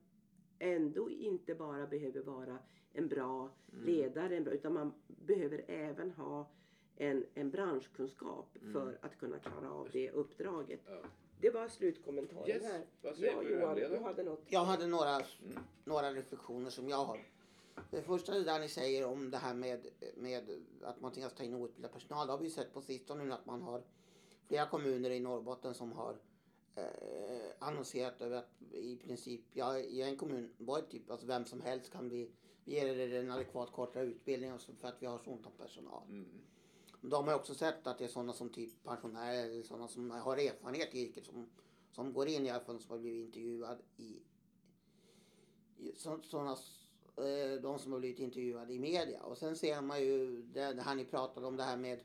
ändå 0.60 1.10
inte 1.10 1.56
bara 1.56 1.88
behöver 1.88 2.22
vara 2.22 2.58
en 2.94 3.08
bra 3.08 3.50
Mm. 3.74 3.86
ledare, 3.86 4.38
utan 4.38 4.74
man 4.74 4.94
behöver 5.08 5.64
även 5.68 6.12
ha 6.12 6.52
en, 6.96 7.26
en 7.34 7.52
branschkunskap 7.52 8.58
Mm. 8.62 8.74
för 8.74 8.98
att 9.02 9.18
kunna 9.20 9.40
klara 9.40 9.72
av 9.72 9.90
det 9.92 10.12
uppdraget. 10.12 10.80
Ja. 10.86 11.02
Det 11.42 11.50
var 11.50 11.68
slutkommentaren 11.68 12.48
Yes, 12.50 12.64
här. 12.64 12.82
vad 13.02 13.16
säger 13.16 13.32
Ja, 13.34 13.44
Johan, 13.44 13.48
programledaren? 13.52 13.98
du 14.00 14.04
hade 14.08 14.24
något. 14.24 14.44
Jag 14.48 14.64
hade 14.66 14.88
några, 14.88 15.16
Mm. 15.16 15.58
några 15.84 16.14
reflektioner 16.14 16.70
som 16.70 16.90
jag 16.90 16.98
har. 17.06 17.20
Det 17.92 18.02
första 18.02 18.34
det 18.34 18.44
där 18.44 18.60
ni 18.60 18.70
säger 18.70 19.06
om 19.06 19.32
det 19.32 19.38
här 19.38 19.54
med, 19.54 19.88
med 20.16 20.50
att 20.84 21.02
man 21.02 21.12
tvingas 21.12 21.34
ta 21.34 21.44
in 21.44 21.56
outbildad 21.56 21.92
personal. 21.92 22.28
Det 22.28 22.34
har 22.34 22.40
vi 22.40 22.50
sett 22.50 22.74
på 22.74 22.82
sistone 22.82 23.24
nu 23.24 23.34
att 23.34 23.46
man 23.46 23.62
har 23.62 23.84
flera 24.48 24.66
kommuner 24.66 25.10
i 25.10 25.20
Norrbotten 25.20 25.74
som 25.74 25.92
har 25.92 26.18
eh, 26.76 27.52
annonserat 27.60 28.22
över 28.22 28.38
att 28.38 28.62
i 28.72 28.98
princip, 28.98 29.42
ja, 29.54 29.78
i 29.80 30.02
en 30.02 30.18
kommun 30.18 30.54
var 30.58 30.82
det 30.82 30.88
typ 30.88 31.12
alltså 31.12 31.28
vem 31.28 31.46
som 31.46 31.62
helst 31.62 31.92
kan 31.92 32.10
bli, 32.10 32.32
vi 32.64 32.74
ger 32.74 32.86
er 32.86 33.14
en 33.14 33.32
adekvat 33.32 33.72
kortare 33.72 34.04
utbildning 34.04 34.60
för 34.80 34.88
att 34.88 35.02
vi 35.02 35.06
har 35.06 35.20
så 35.20 35.32
ont 35.32 35.46
om 35.46 35.52
personal. 35.58 36.04
Mm. 36.10 36.42
De 37.02 37.28
har 37.28 37.36
också 37.36 37.56
sett 37.56 37.88
att 37.88 37.98
det 37.98 38.04
är 38.04 38.08
sådana 38.08 38.34
som 38.34 38.50
typ 38.50 38.84
pensionärer 38.84 39.50
eller 39.50 39.64
sådana 39.64 39.88
som 39.88 40.12
har 40.12 40.38
erfarenhet 40.38 40.96
i 40.96 41.08
yrket 41.08 41.26
som, 41.26 41.50
som 41.92 42.14
går 42.14 42.28
in 42.28 42.46
i 42.46 42.50
alla 42.50 42.64
fall 42.64 42.80
som 42.80 42.92
har 42.92 43.00
blivit 43.00 43.26
intervjuad 43.26 43.78
i, 43.98 44.20
i 45.78 45.94
så, 45.96 46.20
sådana, 46.24 46.58
Eh, 47.18 47.62
de 47.62 47.80
som 47.80 47.92
har 47.92 48.00
blivit 48.00 48.20
intervjuade 48.20 48.74
i 48.74 48.80
media. 48.80 49.24
Och 49.24 49.38
sen 49.38 49.56
ser 49.56 49.82
man 49.82 50.02
ju 50.02 50.42
det, 50.42 50.82
här 50.82 50.96
ni 50.96 51.06
pratade 51.06 51.48
om 51.48 51.58
det 51.58 51.64
här 51.64 51.78
med 51.78 52.00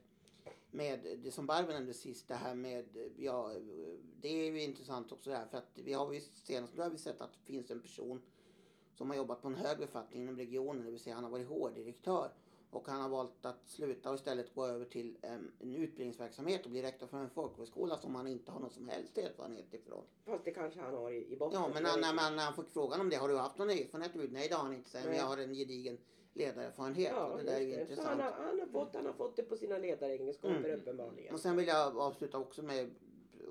med 0.70 1.18
det 1.24 1.30
som 1.30 1.46
Barbro 1.46 1.72
nämnde 1.72 1.94
sist, 1.94 2.28
det 2.28 2.34
här 2.34 2.54
med, 2.54 2.84
ja, 3.16 3.52
det 4.20 4.28
är 4.28 4.52
ju 4.52 4.62
intressant 4.62 5.12
också 5.12 5.30
det 5.30 5.36
här 5.36 5.46
för 5.46 5.58
att 5.58 5.70
vi 5.74 5.92
har 5.92 6.12
ju 6.12 6.20
senast 6.20 6.76
nu 6.76 6.82
har 6.82 6.90
vi 6.90 6.98
sett 6.98 7.20
att 7.20 7.32
det 7.32 7.52
finns 7.52 7.70
en 7.70 7.80
person 7.80 8.22
som 8.94 9.10
har 9.10 9.16
jobbat 9.16 9.42
på 9.42 9.48
en 9.48 9.54
hög 9.54 9.78
befattning 9.78 10.22
inom 10.22 10.36
regionen, 10.36 10.84
det 10.84 10.90
vill 10.90 11.00
säga 11.00 11.14
han 11.14 11.24
har 11.24 11.30
varit 11.30 11.48
HR-direktör 11.48 12.30
och 12.70 12.88
han 12.88 13.00
har 13.00 13.08
valt 13.08 13.46
att 13.46 13.68
sluta 13.68 14.08
och 14.10 14.14
istället 14.14 14.54
gå 14.54 14.66
över 14.66 14.84
till 14.84 15.16
en 15.20 15.74
utbildningsverksamhet 15.74 16.64
och 16.64 16.70
bli 16.70 16.82
rektor 16.82 17.06
för 17.06 17.18
en 17.18 17.30
folkhögskola 17.30 17.98
som 17.98 18.14
han 18.14 18.26
inte 18.26 18.50
har 18.50 18.60
någon 18.60 18.70
som 18.70 18.88
helst 18.88 19.18
erfarenhet 19.18 19.74
ifrån. 19.74 20.04
Fast 20.24 20.44
det 20.44 20.50
kanske 20.50 20.80
han 20.80 20.94
har 20.94 21.10
i, 21.10 21.32
i 21.32 21.36
botten. 21.36 21.60
Ja, 21.60 21.70
men 21.74 21.82
när, 21.82 22.00
när, 22.00 22.14
man, 22.14 22.36
när 22.36 22.44
han 22.44 22.54
fick 22.54 22.68
frågan 22.68 23.00
om 23.00 23.10
det, 23.10 23.16
har 23.16 23.28
du 23.28 23.36
haft 23.36 23.58
någon 23.58 23.70
erfarenhet? 23.70 24.32
Nej, 24.32 24.48
det 24.48 24.54
har 24.54 24.64
han 24.64 24.74
inte. 24.74 25.02
Men 25.04 25.16
jag 25.16 25.24
har 25.24 25.36
en 25.36 25.54
gedigen 25.54 25.98
ledarerfarenhet. 26.32 27.12
Ja, 27.16 27.26
och 27.26 27.38
det 27.38 27.44
där 27.44 27.56
är 27.56 27.60
ju 27.60 27.80
intressant. 27.80 28.08
han, 28.08 28.20
har, 28.20 28.32
han, 28.32 28.60
har 28.60 28.66
fått, 28.66 28.94
han 28.94 29.06
har 29.06 29.12
fått 29.12 29.36
det 29.36 29.42
på 29.42 29.56
sina 29.56 29.78
ledaregenskaper 29.78 30.56
Mm. 30.56 30.80
uppenbarligen. 30.80 31.34
Och 31.34 31.40
sen 31.40 31.56
vill 31.56 31.66
jag 31.66 31.98
avsluta 31.98 32.38
också 32.38 32.62
med 32.62 32.90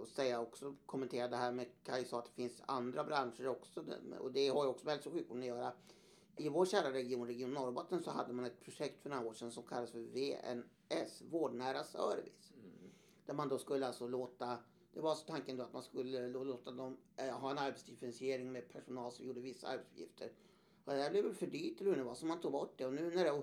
att 0.01 0.09
säga 0.09 0.41
också, 0.41 0.75
kommentera 0.85 1.27
det 1.27 1.35
här 1.37 1.51
med 1.51 1.65
Kaj 1.83 2.05
sa 2.05 2.19
att 2.19 2.25
det 2.25 2.31
finns 2.31 2.61
andra 2.65 3.03
branscher 3.03 3.47
också. 3.47 3.83
Och 4.19 4.31
det 4.31 4.47
har 4.47 4.63
ju 4.63 4.69
också 4.69 4.85
med 4.85 4.93
hälso 4.93 5.09
och 5.09 5.15
sjukvården 5.15 5.43
att 5.43 5.47
göra. 5.47 5.71
I 6.37 6.49
vår 6.49 6.65
kära 6.65 6.93
region, 6.93 7.27
Region 7.27 7.53
Norrbotten, 7.53 8.03
så 8.03 8.11
hade 8.11 8.33
man 8.33 8.45
ett 8.45 8.59
projekt 8.59 9.01
för 9.01 9.09
några 9.09 9.27
år 9.27 9.33
sedan 9.33 9.51
som 9.51 9.63
kallades 9.63 9.91
för 9.91 9.99
VNS, 9.99 11.21
Vårdnära 11.29 11.83
Service. 11.83 12.51
Mm. 12.53 12.91
Där 13.25 13.33
man 13.33 13.49
då 13.49 13.57
skulle 13.57 13.87
alltså 13.87 14.07
låta, 14.07 14.57
det 14.93 15.01
var 15.01 15.15
så 15.15 15.25
tanken 15.25 15.57
då 15.57 15.63
att 15.63 15.73
man 15.73 15.83
skulle 15.83 16.27
låta 16.27 16.71
dem 16.71 16.97
eh, 17.15 17.39
ha 17.39 17.51
en 17.51 17.57
arbetsdifferentiering 17.57 18.51
med 18.51 18.73
personal 18.73 19.11
som 19.11 19.25
gjorde 19.25 19.39
vissa 19.39 19.67
arbetsuppgifter. 19.67 20.31
Och 20.85 20.93
det 20.93 20.97
där 20.99 21.09
blev 21.09 21.23
väl 21.23 21.33
för 21.33 21.47
dyrt 21.47 21.81
eller 21.81 21.91
hur 21.91 21.97
det 21.97 22.03
var 22.03 22.15
så 22.15 22.25
man 22.25 22.41
tog 22.41 22.51
bort 22.51 22.73
det. 22.77 22.85
Och 22.85 22.93
nu 22.93 23.15
när 23.15 23.23
det 23.23 23.41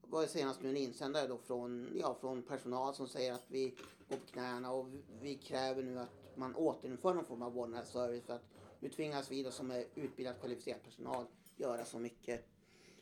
var 0.00 0.22
det 0.22 0.28
senast 0.28 0.62
nu 0.62 0.68
en 0.68 0.76
insändare 0.76 1.26
då 1.26 1.38
från, 1.38 1.88
ja, 1.94 2.14
från 2.20 2.42
personal 2.42 2.94
som 2.94 3.08
säger 3.08 3.32
att 3.32 3.46
vi 3.48 3.76
går 4.08 4.16
på 4.16 4.26
knäna 4.26 4.72
och 4.72 4.94
vi, 4.94 5.02
vi 5.20 5.34
kräver 5.34 5.82
nu 5.82 5.98
att 5.98 6.36
man 6.36 6.54
återinför 6.54 7.14
någon 7.14 7.24
form 7.24 7.42
av 7.42 7.52
vårdnära 7.52 7.84
service 7.84 8.24
för 8.24 8.34
att 8.34 8.44
nu 8.80 8.88
tvingas 8.88 9.30
vi 9.30 9.42
då 9.42 9.50
som 9.50 9.70
är 9.70 9.84
utbildad 9.94 10.40
kvalificerad 10.40 10.82
personal 10.82 11.26
göra 11.56 11.84
så 11.84 11.98
mycket 11.98 12.44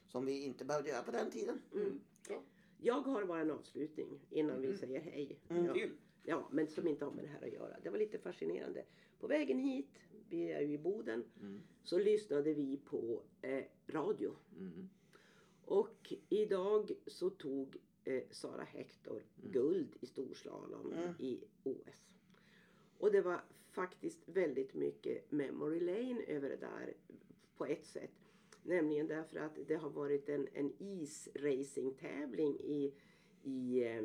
som 0.09 0.27
vi 0.27 0.43
inte 0.45 0.65
behövde 0.65 0.89
göra 0.91 1.03
på 1.03 1.11
den 1.11 1.31
tiden. 1.31 1.63
Mm. 1.75 2.01
Ja. 2.29 2.43
Jag 2.79 3.01
har 3.01 3.25
bara 3.25 3.41
en 3.41 3.51
avslutning 3.51 4.21
innan 4.31 4.61
vi 4.61 4.67
Mm. 4.67 4.79
säger 4.79 5.01
hej. 5.01 5.39
Mm. 5.49 5.65
Ja. 5.67 5.87
Ja, 6.25 6.49
men 6.51 6.67
som 6.67 6.89
inte 6.89 7.05
har 7.05 7.13
med 7.13 7.25
det 7.25 7.29
här 7.29 7.43
att 7.47 7.53
göra. 7.53 7.77
Det 7.83 7.91
var 7.91 7.99
lite 7.99 8.19
fascinerande. 8.19 8.85
På 9.21 9.27
vägen 9.27 9.59
hit, 9.59 9.99
vi 10.29 10.53
är 10.53 10.61
ju 10.61 10.75
i 10.75 10.79
Boden, 10.79 11.25
Mm. 11.41 11.61
så 11.83 11.99
lyssnade 11.99 12.55
vi 12.55 12.77
på 12.77 13.23
eh, 13.43 13.65
radio. 13.87 14.37
Mm. 14.59 14.89
Och 15.65 16.13
idag 16.29 16.91
så 17.07 17.31
tog 17.31 17.77
eh, 18.05 18.23
Sara 18.31 18.65
Hector 18.65 19.23
Mm. 19.39 19.53
guld 19.53 19.97
i 20.01 20.07
storslalom 20.07 20.93
Mm. 20.93 21.15
i 21.19 21.41
OS. 21.63 22.09
Och 22.99 23.13
det 23.13 23.21
var 23.21 23.41
faktiskt 23.71 24.19
väldigt 24.29 24.75
mycket 24.75 25.33
memory 25.33 25.81
lane 25.81 26.23
över 26.27 26.49
det 26.49 26.57
där 26.57 26.95
på 27.57 27.67
ett 27.67 27.85
sätt. 27.87 28.11
Nämligen 28.63 29.07
därför 29.07 29.39
att 29.39 29.59
det 29.67 29.75
har 29.75 29.91
varit 29.91 30.29
en, 30.29 30.49
en 30.55 30.73
isracingtävling 30.79 32.61
i, 32.61 32.95
i 33.43 33.85
eh, 33.85 34.03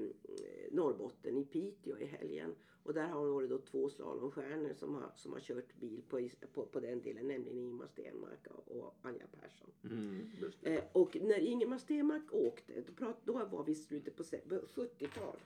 Norrbotten, 0.72 1.38
i 1.38 1.46
Piteå 1.46 1.98
i 1.98 2.06
helgen. 2.06 2.56
Och 2.84 2.94
där 2.94 3.08
har 3.08 3.26
det 3.26 3.32
varit 3.32 3.50
då 3.50 3.58
två 3.58 3.90
slalomstjärnor 3.90 4.74
som 4.74 4.96
har, 4.96 5.12
som 5.16 5.34
har 5.34 5.40
kört 5.40 5.76
bil 5.80 6.02
på, 6.10 6.30
på, 6.54 6.66
på 6.66 6.80
den 6.80 7.02
delen, 7.02 7.28
nämligen 7.28 7.58
Ingemar 7.58 7.88
Stenmark 7.88 8.48
och, 8.48 8.68
och 8.78 8.96
Anja 9.02 9.26
Persson. 9.42 9.72
Mm. 9.84 10.22
Eh, 10.62 10.84
och 10.92 11.18
när 11.22 11.40
Ingemar 11.40 11.78
Stenmark 11.78 12.34
åkte, 12.34 12.82
då, 12.82 12.94
prat, 12.94 13.18
då 13.24 13.34
var 13.46 13.64
vi 13.64 13.72
i 13.72 13.76
slutet 13.76 14.16
på 14.16 14.24
se- 14.24 14.42
på 14.50 14.56
70-tal. 14.56 15.38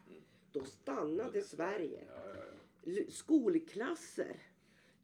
Då 0.51 0.63
stannade 0.65 1.41
Sverige. 1.41 2.03
Ja. 2.07 2.35
L- 2.85 3.05
Skolklasser. 3.11 4.35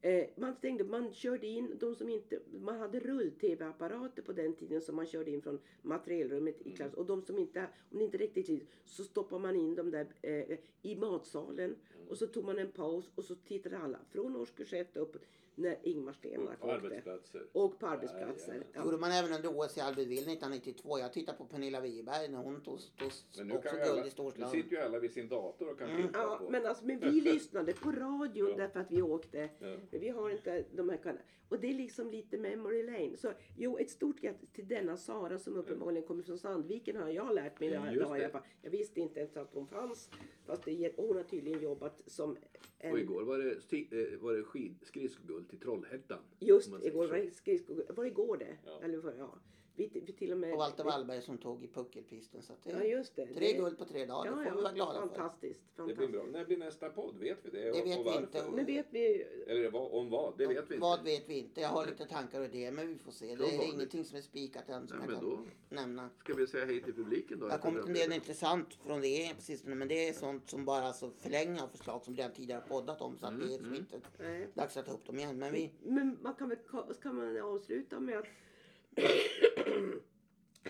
Eh, 0.01 0.25
man 0.35 0.53
stängde, 0.53 0.83
man 0.83 1.13
körde 1.13 1.47
in 1.47 1.77
de 1.79 1.95
som 1.95 2.09
inte, 2.09 2.39
man 2.51 2.79
hade 2.79 2.99
rull-tv-apparater 2.99 4.21
på 4.21 4.33
den 4.33 4.55
tiden 4.55 4.81
som 4.81 4.95
man 4.95 5.05
körde 5.05 5.31
in 5.31 5.41
från 5.41 5.59
materielrummet 5.81 6.61
i 6.67 6.71
klass. 6.71 6.93
Och 6.93 7.05
de 7.05 7.21
som 7.21 7.37
inte, 7.37 7.67
om 7.91 7.97
det 7.97 8.03
inte 8.03 8.17
räckte 8.17 8.43
till 8.43 8.65
så 8.85 9.03
stoppade 9.03 9.41
man 9.41 9.55
in 9.55 9.75
dem 9.75 9.91
där 9.91 10.07
eh, 10.21 10.57
i 10.81 10.95
matsalen. 10.95 11.75
Och 12.09 12.17
så 12.17 12.27
tog 12.27 12.45
man 12.45 12.59
en 12.59 12.71
paus 12.71 13.11
och 13.15 13.23
så 13.23 13.35
tittade 13.35 13.77
alla 13.77 13.99
från 14.09 14.35
årskurs 14.35 14.73
1 14.73 14.97
upp. 14.97 15.17
När 15.57 15.77
Ingmar 15.83 16.13
Stenmark 16.13 16.59
På 16.59 16.67
åkte. 16.67 16.85
arbetsplatser. 16.87 17.41
Och 17.51 17.79
på 17.79 17.87
arbetsplatser. 17.87 18.55
Ja, 18.55 18.63
Ja. 18.73 18.83
gjorde 18.85 18.97
man 18.97 19.11
även 19.11 19.33
under 19.33 19.49
OS 19.59 19.77
i 19.77 19.81
Albyville 19.81 20.21
1992. 20.21 20.99
Jag 20.99 21.13
tittar 21.13 21.33
på 21.33 21.45
Pernilla 21.45 21.81
Wiberg 21.81 22.27
när 22.29 22.37
hon 22.37 22.61
tog, 22.61 22.79
tog 22.97 23.11
Men 23.37 23.47
nu, 23.47 23.53
också 23.55 23.69
kan 23.69 23.77
guld 23.79 23.89
alla, 23.91 24.01
i 24.01 24.03
nu 24.03 24.09
storslalom. 24.09 24.51
sitter 24.51 24.71
ju 24.75 24.77
alla 24.81 24.99
vid 24.99 25.11
sin 25.13 25.27
dator 25.29 25.69
och 25.71 25.79
kan 25.79 25.89
Mm. 25.89 26.07
titta 26.07 26.19
Ja, 26.19 26.37
på. 26.41 26.49
men, 26.49 26.65
alltså, 26.65 26.85
men 26.85 26.99
vi 26.99 27.21
lyssnade 27.21 27.73
på 27.73 27.91
radio 27.91 28.49
Ja. 28.49 28.57
därför 28.57 28.79
att 28.79 28.91
vi 28.91 29.01
åkte. 29.01 29.49
Ja. 29.59 29.77
Men 29.91 30.01
vi 30.01 30.09
har 30.09 30.29
inte 30.29 30.63
de 30.73 30.89
här 30.89 30.97
kanalerna. 30.97 31.25
Och 31.49 31.59
det 31.59 31.69
är 31.69 31.73
liksom 31.73 32.11
lite 32.11 32.37
memory 32.37 32.83
lane. 32.83 33.17
Så 33.17 33.31
jo, 33.57 33.77
ett 33.77 33.89
stort 33.89 34.19
grattis 34.21 34.51
till 34.51 34.67
denna 34.67 34.97
Sara 34.97 35.39
som 35.39 35.55
uppenbarligen 35.55 36.07
kommer 36.07 36.23
från 36.23 36.37
Sandviken 36.37 36.95
har 36.95 37.09
jag 37.09 37.35
lärt 37.35 37.59
mig. 37.59 37.69
Ja, 37.69 37.85
Ja, 37.85 37.91
just 38.17 38.33
jag, 38.33 38.41
jag, 38.61 38.71
visste 38.71 38.99
inte 38.99 39.19
ens 39.19 39.37
att 39.37 39.53
hon 39.53 39.67
fanns. 39.67 40.09
Fast 40.45 40.65
det, 40.65 40.85
är- 40.85 40.93
hon 40.97 41.15
har 41.15 41.23
tydligen 41.23 41.61
jobbat 41.61 42.01
som. 42.05 42.37
Och 42.83 42.99
igår 42.99 43.23
var 43.23 43.37
det, 43.37 43.59
sti- 43.59 44.13
eh, 44.13 44.19
var 44.19 44.33
det 44.33 44.43
skid, 44.43 44.75
skridskoguld 44.81 45.49
till 45.49 45.59
Trollhättan. 45.59 46.19
Just 46.39 46.67
igår 46.83 47.03
så. 47.05 47.11
var 47.11 47.17
det 47.17 47.31
skridsko... 47.35 47.73
Var 47.89 48.03
det 48.03 48.09
igår 48.09 48.37
det? 48.37 48.57
Ja. 48.65 48.81
Eller 48.83 48.97
var 48.97 49.13
ja. 49.17 49.39
Vi, 49.77 49.89
vi 50.05 50.13
till 50.13 50.31
och 50.31 50.37
med... 50.37 50.51
Och 50.53 50.57
Walter 50.57 50.83
Wallberg 50.83 51.21
som 51.21 51.37
tog 51.37 51.63
i 51.63 51.67
puckelpisten. 51.67 52.41
Så 52.41 52.53
att 52.53 52.63
det, 52.63 52.71
Ja, 52.71 52.83
just 52.83 53.15
det. 53.15 53.25
tre 53.27 53.33
det, 53.47 53.53
guld 53.53 53.77
på 53.77 53.85
tre 53.85 54.05
dagar, 54.05 54.31
Ja, 54.31 54.37
det 54.37 54.49
får 54.49 54.55
vi 54.57 54.61
vara 54.63 54.71
ja. 54.71 54.73
glada 54.75 54.93
för. 55.01 55.07
Fantastiskt. 55.07 55.61
Det 55.75 55.83
blir 55.83 55.95
fantastiskt. 55.95 56.23
bra. 56.23 56.39
När 56.39 56.45
blir 56.45 56.57
nästa 56.57 56.89
podd? 56.89 57.17
Vet 57.19 57.37
vi 57.43 57.49
det? 57.49 57.63
Det 57.63 57.71
Och- 57.81 57.87
vet 57.87 57.99
och 57.99 58.05
vi 58.05 58.17
inte. 58.17 58.49
Nu 58.55 58.63
vet 58.63 58.85
vi... 58.89 59.21
Eller 59.47 59.71
vad, 59.71 59.91
om 59.91 60.09
vad? 60.09 60.37
Det 60.37 60.47
vet 60.47 60.55
vi 60.57 60.61
inte. 60.75 60.77
Vad 60.77 61.03
vet 61.03 61.29
vi 61.29 61.39
inte. 61.39 61.61
Jag 61.61 61.69
har 61.69 61.85
lite 61.85 62.05
tankar 62.05 62.39
och 62.39 62.45
idéer 62.45 62.71
men 62.71 62.87
vi 62.87 62.97
får 62.97 63.11
se. 63.11 63.25
Det 63.25 63.31
är 63.33 63.37
vanligt. 63.37 63.73
ingenting 63.73 64.05
som 64.05 64.17
är 64.17 64.21
spikat 64.21 64.69
än 64.69 64.87
som 64.87 64.97
Nej, 64.97 65.07
jag 65.09 65.19
kan 65.19 65.29
då 65.29 65.39
nämna. 65.69 66.09
ska 66.19 66.33
vi 66.33 66.47
säga 66.47 66.65
hej 66.65 66.83
till 66.83 66.93
publiken 66.93 67.39
då. 67.39 67.45
Det 67.45 67.51
har 67.51 67.59
kommit 67.59 67.85
en 67.85 67.93
del 67.93 68.13
intressant 68.13 68.73
från 68.73 69.01
regeringen 69.01 69.35
sistone 69.41 69.75
men 69.75 69.87
det 69.87 70.09
är 70.09 70.13
sånt 70.13 70.49
som 70.49 70.65
bara 70.65 70.83
alltså 70.83 71.11
förlängning 71.19 71.61
av 71.61 71.67
förslag 71.67 72.03
som 72.03 72.15
redan 72.15 72.31
tidigare 72.33 72.61
poddat 72.69 73.01
om 73.01 73.17
så 73.17 73.25
att 73.27 73.39
det 73.39 73.45
är 73.45 73.47
liksom 73.49 73.65
Mm, 73.67 73.79
inte 73.79 74.01
Nej. 74.19 74.47
dags 74.53 74.77
att 74.77 74.85
ta 74.85 74.91
upp 74.91 75.05
dem 75.05 75.19
igen. 75.19 75.39
Men 75.39 75.53
vi, 75.53 75.71
Men 75.83 76.17
man 76.21 76.33
kan 76.33 76.49
väl 76.49 76.57
kan 77.01 77.15
man 77.15 77.41
avsluta 77.41 77.99
med 77.99 78.17
att 78.17 78.25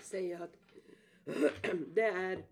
säga 0.04 0.44
att 0.44 0.58
det 1.94 2.02
är 2.02 2.44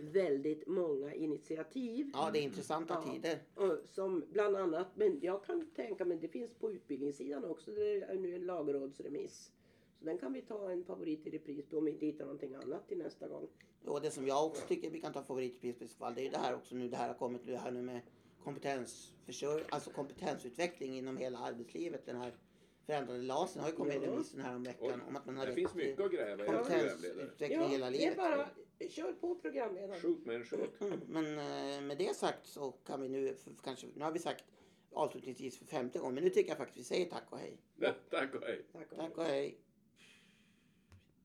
väldigt 0.00 0.66
många 0.66 1.14
initiativ 1.14 2.10
ja 2.14 2.30
det 2.32 2.38
är 2.38 2.42
intressanta 2.42 3.02
Ja. 3.06 3.12
tider. 3.12 3.38
som 3.84 4.24
bland 4.32 4.56
annat, 4.56 4.86
men 4.94 5.18
jag 5.22 5.44
kan 5.44 5.66
tänka 5.76 6.04
mig 6.04 6.18
det 6.18 6.28
finns 6.28 6.54
på 6.54 6.72
utbildningssidan 6.72 7.44
också. 7.44 7.70
Det 7.70 8.02
är 8.02 8.14
nu 8.18 8.34
en 8.34 8.46
lagrådsremiss. 8.46 9.52
Så 9.98 10.04
den 10.04 10.18
kan 10.18 10.32
vi 10.32 10.42
ta 10.42 10.70
en 10.70 10.84
favorit 10.84 11.26
i 11.26 11.30
repris 11.30 11.66
på 11.66 11.78
om 11.78 11.84
vi 11.84 11.90
inte 11.90 12.06
hittar 12.06 12.24
någonting 12.24 12.54
annat 12.54 12.88
till 12.88 12.98
nästa 12.98 13.28
gång. 13.28 13.48
Och 13.84 14.00
det 14.00 14.10
som 14.10 14.26
jag 14.26 14.46
också 14.46 14.66
tycker 14.66 14.90
vi 14.90 15.00
kan 15.00 15.12
ta 15.12 15.22
favoritpris 15.22 15.76
på 15.78 15.84
i 15.84 15.88
så 15.88 15.96
fall 15.96 16.14
det 16.14 16.20
är 16.20 16.24
ju 16.24 16.30
det 16.30 16.38
här 16.38 16.54
också 16.54 16.74
nu 16.74 16.88
det 16.88 16.96
här 16.96 17.08
har 17.08 17.14
kommit 17.14 17.46
nu 17.46 17.56
här 17.56 17.70
nu 17.70 17.82
med 17.82 18.00
kompetensförsörj, 18.44 19.64
alltså 19.68 19.90
kompetensutveckling 19.90 20.98
inom 20.98 21.16
hela 21.16 21.38
arbetslivet. 21.38 22.06
Den 22.06 22.16
här 22.16 22.32
förändrade 22.86 23.22
LASen 23.22 23.62
har 23.62 23.68
ju 23.70 23.76
kommit 23.76 23.94
Ja. 23.94 24.02
i 24.02 24.06
remissen 24.06 24.40
här 24.40 24.54
om 24.56 24.62
veckan 24.62 25.02
om 25.08 25.16
att 25.16 25.26
man 25.26 25.36
har 25.36 25.46
Det 25.46 25.52
finns 25.54 25.74
mycket 25.74 26.00
att 26.04 26.12
gräva 26.12 26.44
i. 26.44 26.46
kompetensutveckling 26.46 27.68
hela 27.68 27.90
det 27.90 27.96
är 27.96 28.00
livet. 28.00 28.16
bara 28.16 28.48
kör 28.90 29.12
på 29.12 29.34
programledaren. 29.34 30.00
Shoot 30.00 30.26
man 30.26 30.44
shoot. 30.44 30.80
Mm, 30.80 31.00
Men 31.08 31.26
eh, 31.38 31.80
med 31.80 31.98
det 31.98 32.16
sagt 32.16 32.46
så 32.46 32.70
kan 32.72 33.02
vi 33.02 33.08
nu, 33.08 33.36
kanske, 33.64 33.86
nu 33.94 34.04
har 34.04 34.12
vi 34.12 34.18
sagt 34.18 34.44
avslutningsvis 34.92 35.58
för 35.58 35.64
femte 35.64 35.98
gången, 35.98 36.14
men 36.14 36.24
nu 36.24 36.30
tycker 36.30 36.50
jag 36.50 36.58
faktiskt 36.58 36.78
vi 36.78 36.84
säger 36.84 37.10
tack 37.10 37.32
och 37.32 37.38
hej. 37.38 37.58
Tack 38.10 38.34
och 38.34 38.42
hej. 38.42 38.66
Tack 38.72 38.92
och 38.92 38.98
Tack 38.98 39.18
och 39.18 39.24
hej. 39.24 39.58